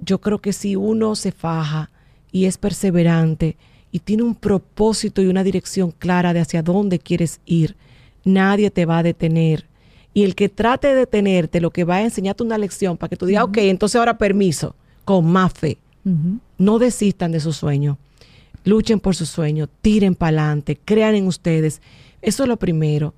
[0.00, 1.90] yo creo que si uno se faja
[2.30, 3.56] y es perseverante
[3.90, 7.76] y tiene un propósito y una dirección clara de hacia dónde quieres ir,
[8.24, 9.66] nadie te va a detener.
[10.14, 13.16] Y el que trate de detenerte, lo que va a enseñarte una lección para que
[13.16, 15.76] tú digas, ok, entonces ahora permiso, con más fe.
[16.56, 17.96] No desistan de sus sueños.
[18.64, 21.82] Luchen por sus sueños, tiren para adelante, crean en ustedes.
[22.22, 23.12] Eso es lo primero.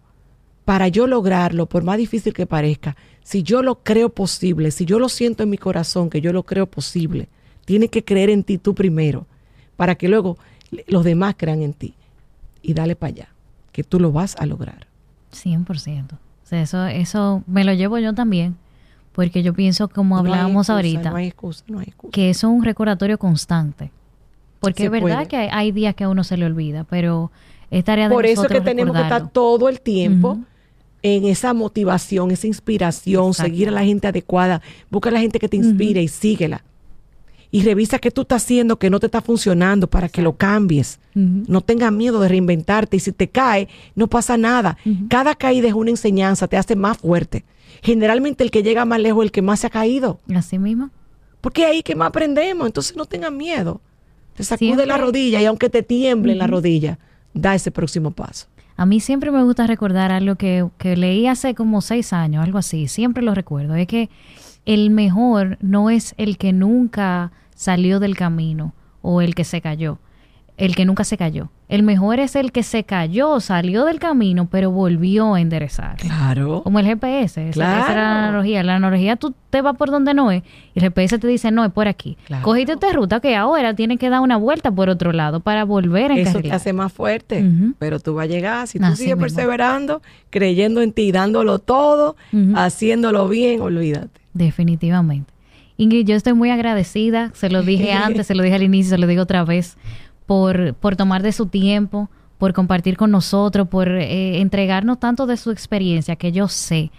[0.65, 4.99] Para yo lograrlo, por más difícil que parezca, si yo lo creo posible, si yo
[4.99, 7.29] lo siento en mi corazón, que yo lo creo posible,
[7.65, 9.27] tienes que creer en ti tú primero,
[9.77, 10.39] para que luego
[10.89, 11.95] los demás crean en ti.
[12.63, 13.29] Y dale para allá,
[13.71, 14.87] que tú lo vas a lograr.
[15.33, 16.19] 100%.
[16.47, 18.57] O sea, eso, eso me lo llevo yo también
[19.17, 21.13] porque yo pienso, como hablábamos ahorita,
[22.13, 23.91] que eso es un recordatorio constante.
[24.61, 27.33] Porque es verdad que hay, días que a uno se le olvida, pero
[27.71, 30.39] es tarea de Por eso es que tenemos que estar todo el tiempo
[31.03, 35.49] en esa motivación, esa inspiración, seguir a la gente adecuada, busca a la gente que
[35.49, 36.63] te inspire y síguela.
[37.51, 40.99] Y revisa qué tú estás haciendo que no te está funcionando para que lo cambies.
[41.15, 44.77] No tengas miedo de reinventarte y si te cae, no pasa nada.
[45.09, 47.45] Cada caída es una enseñanza, te hace más fuerte
[47.83, 50.21] generalmente el que llega más lejos es el que más se ha caído.
[50.35, 50.91] Así mismo.
[51.41, 53.81] Porque ahí que más aprendemos, entonces no tengan miedo.
[54.35, 56.99] Te sacude la rodilla y aunque te tiemble la rodilla,
[57.33, 58.49] da ese próximo paso.
[58.77, 62.59] A mí siempre me gusta recordar algo que, que leí hace como seis años, algo
[62.59, 64.11] así, siempre lo recuerdo, es que
[64.67, 69.99] el mejor no es el que nunca salió del camino o el que se cayó,
[70.57, 71.51] el que nunca se cayó.
[71.69, 75.97] El mejor es el que se cayó, salió del camino, pero volvió a enderezar.
[75.97, 76.63] Claro.
[76.63, 77.49] Como el GPS.
[77.49, 78.63] Esa, es la analogía.
[78.63, 80.43] La analogía tú te vas por donde no es
[80.75, 82.17] y el GPS te dice, no, es por aquí.
[82.43, 86.13] Cogiste esta ruta que ahora tienes que dar una vuelta por otro lado para volver
[86.13, 87.45] a Eso te hace más fuerte,
[87.79, 88.67] pero tú vas a llegar.
[88.69, 90.01] Si tú sigues perseverando,
[90.31, 92.17] creyendo en ti, dándolo todo,
[92.55, 94.21] haciéndolo bien, olvídate.
[94.33, 95.33] Definitivamente.
[95.79, 97.31] Ingrid, yo estoy muy agradecida.
[97.35, 99.77] Se lo dije antes, se lo dije al inicio, se lo digo otra vez
[100.27, 105.37] por, por tomar de su tiempo, por compartir con nosotros, por eh, entregarnos tanto de
[105.37, 106.91] su experiencia, que yo sé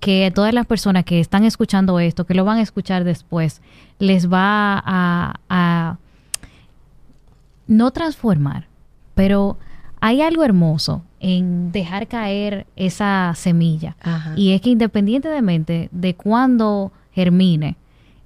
[0.00, 3.62] que todas las personas que están escuchando esto, que lo van a escuchar después,
[4.00, 5.98] les va a, a
[7.68, 8.66] no transformar,
[9.14, 9.58] pero
[10.00, 13.96] hay algo hermoso en dejar caer esa semilla.
[14.34, 17.76] Y es que independientemente de cuándo germine,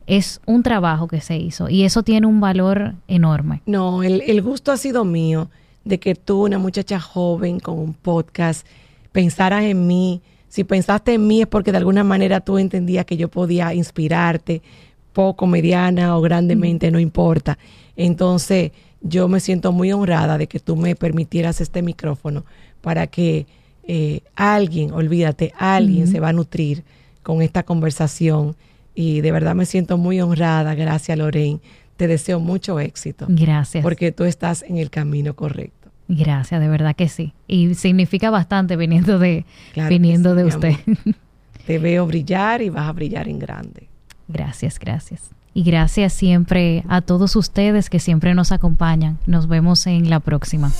[0.07, 3.62] es un trabajo que se hizo y eso tiene un valor enorme.
[3.66, 5.50] No, el, gusto ha sido mío
[5.84, 8.66] de que tú, una muchacha joven con un podcast,
[9.12, 10.22] pensaras en mí.
[10.48, 14.62] Si pensaste en mí es porque de alguna manera tú entendías que yo podía inspirarte,
[15.12, 17.59] poco, mediana o grandemente, no importa.
[17.96, 22.44] Entonces, yo me siento muy honrada de que tú me permitieras este micrófono
[22.80, 23.46] para que
[23.84, 26.84] eh, alguien, olvídate, alguien se va a nutrir
[27.22, 28.57] con esta conversación
[28.97, 30.74] y de verdad me siento muy honrada.
[30.74, 31.61] Gracias, Lorraine.
[31.97, 33.26] Te deseo mucho éxito.
[33.28, 33.82] Gracias.
[33.82, 35.90] Porque tú estás en el camino correcto.
[36.09, 37.34] Gracias, de verdad que sí.
[37.47, 39.44] Y significa bastante viniendo de,
[39.88, 40.74] viniendo de usted.
[41.66, 43.88] Te veo brillar y vas a brillar en grande.
[44.28, 45.30] Gracias, gracias.
[45.53, 49.18] Y gracias siempre a todos ustedes que siempre nos acompañan.
[49.26, 50.72] Nos vemos en la próxima.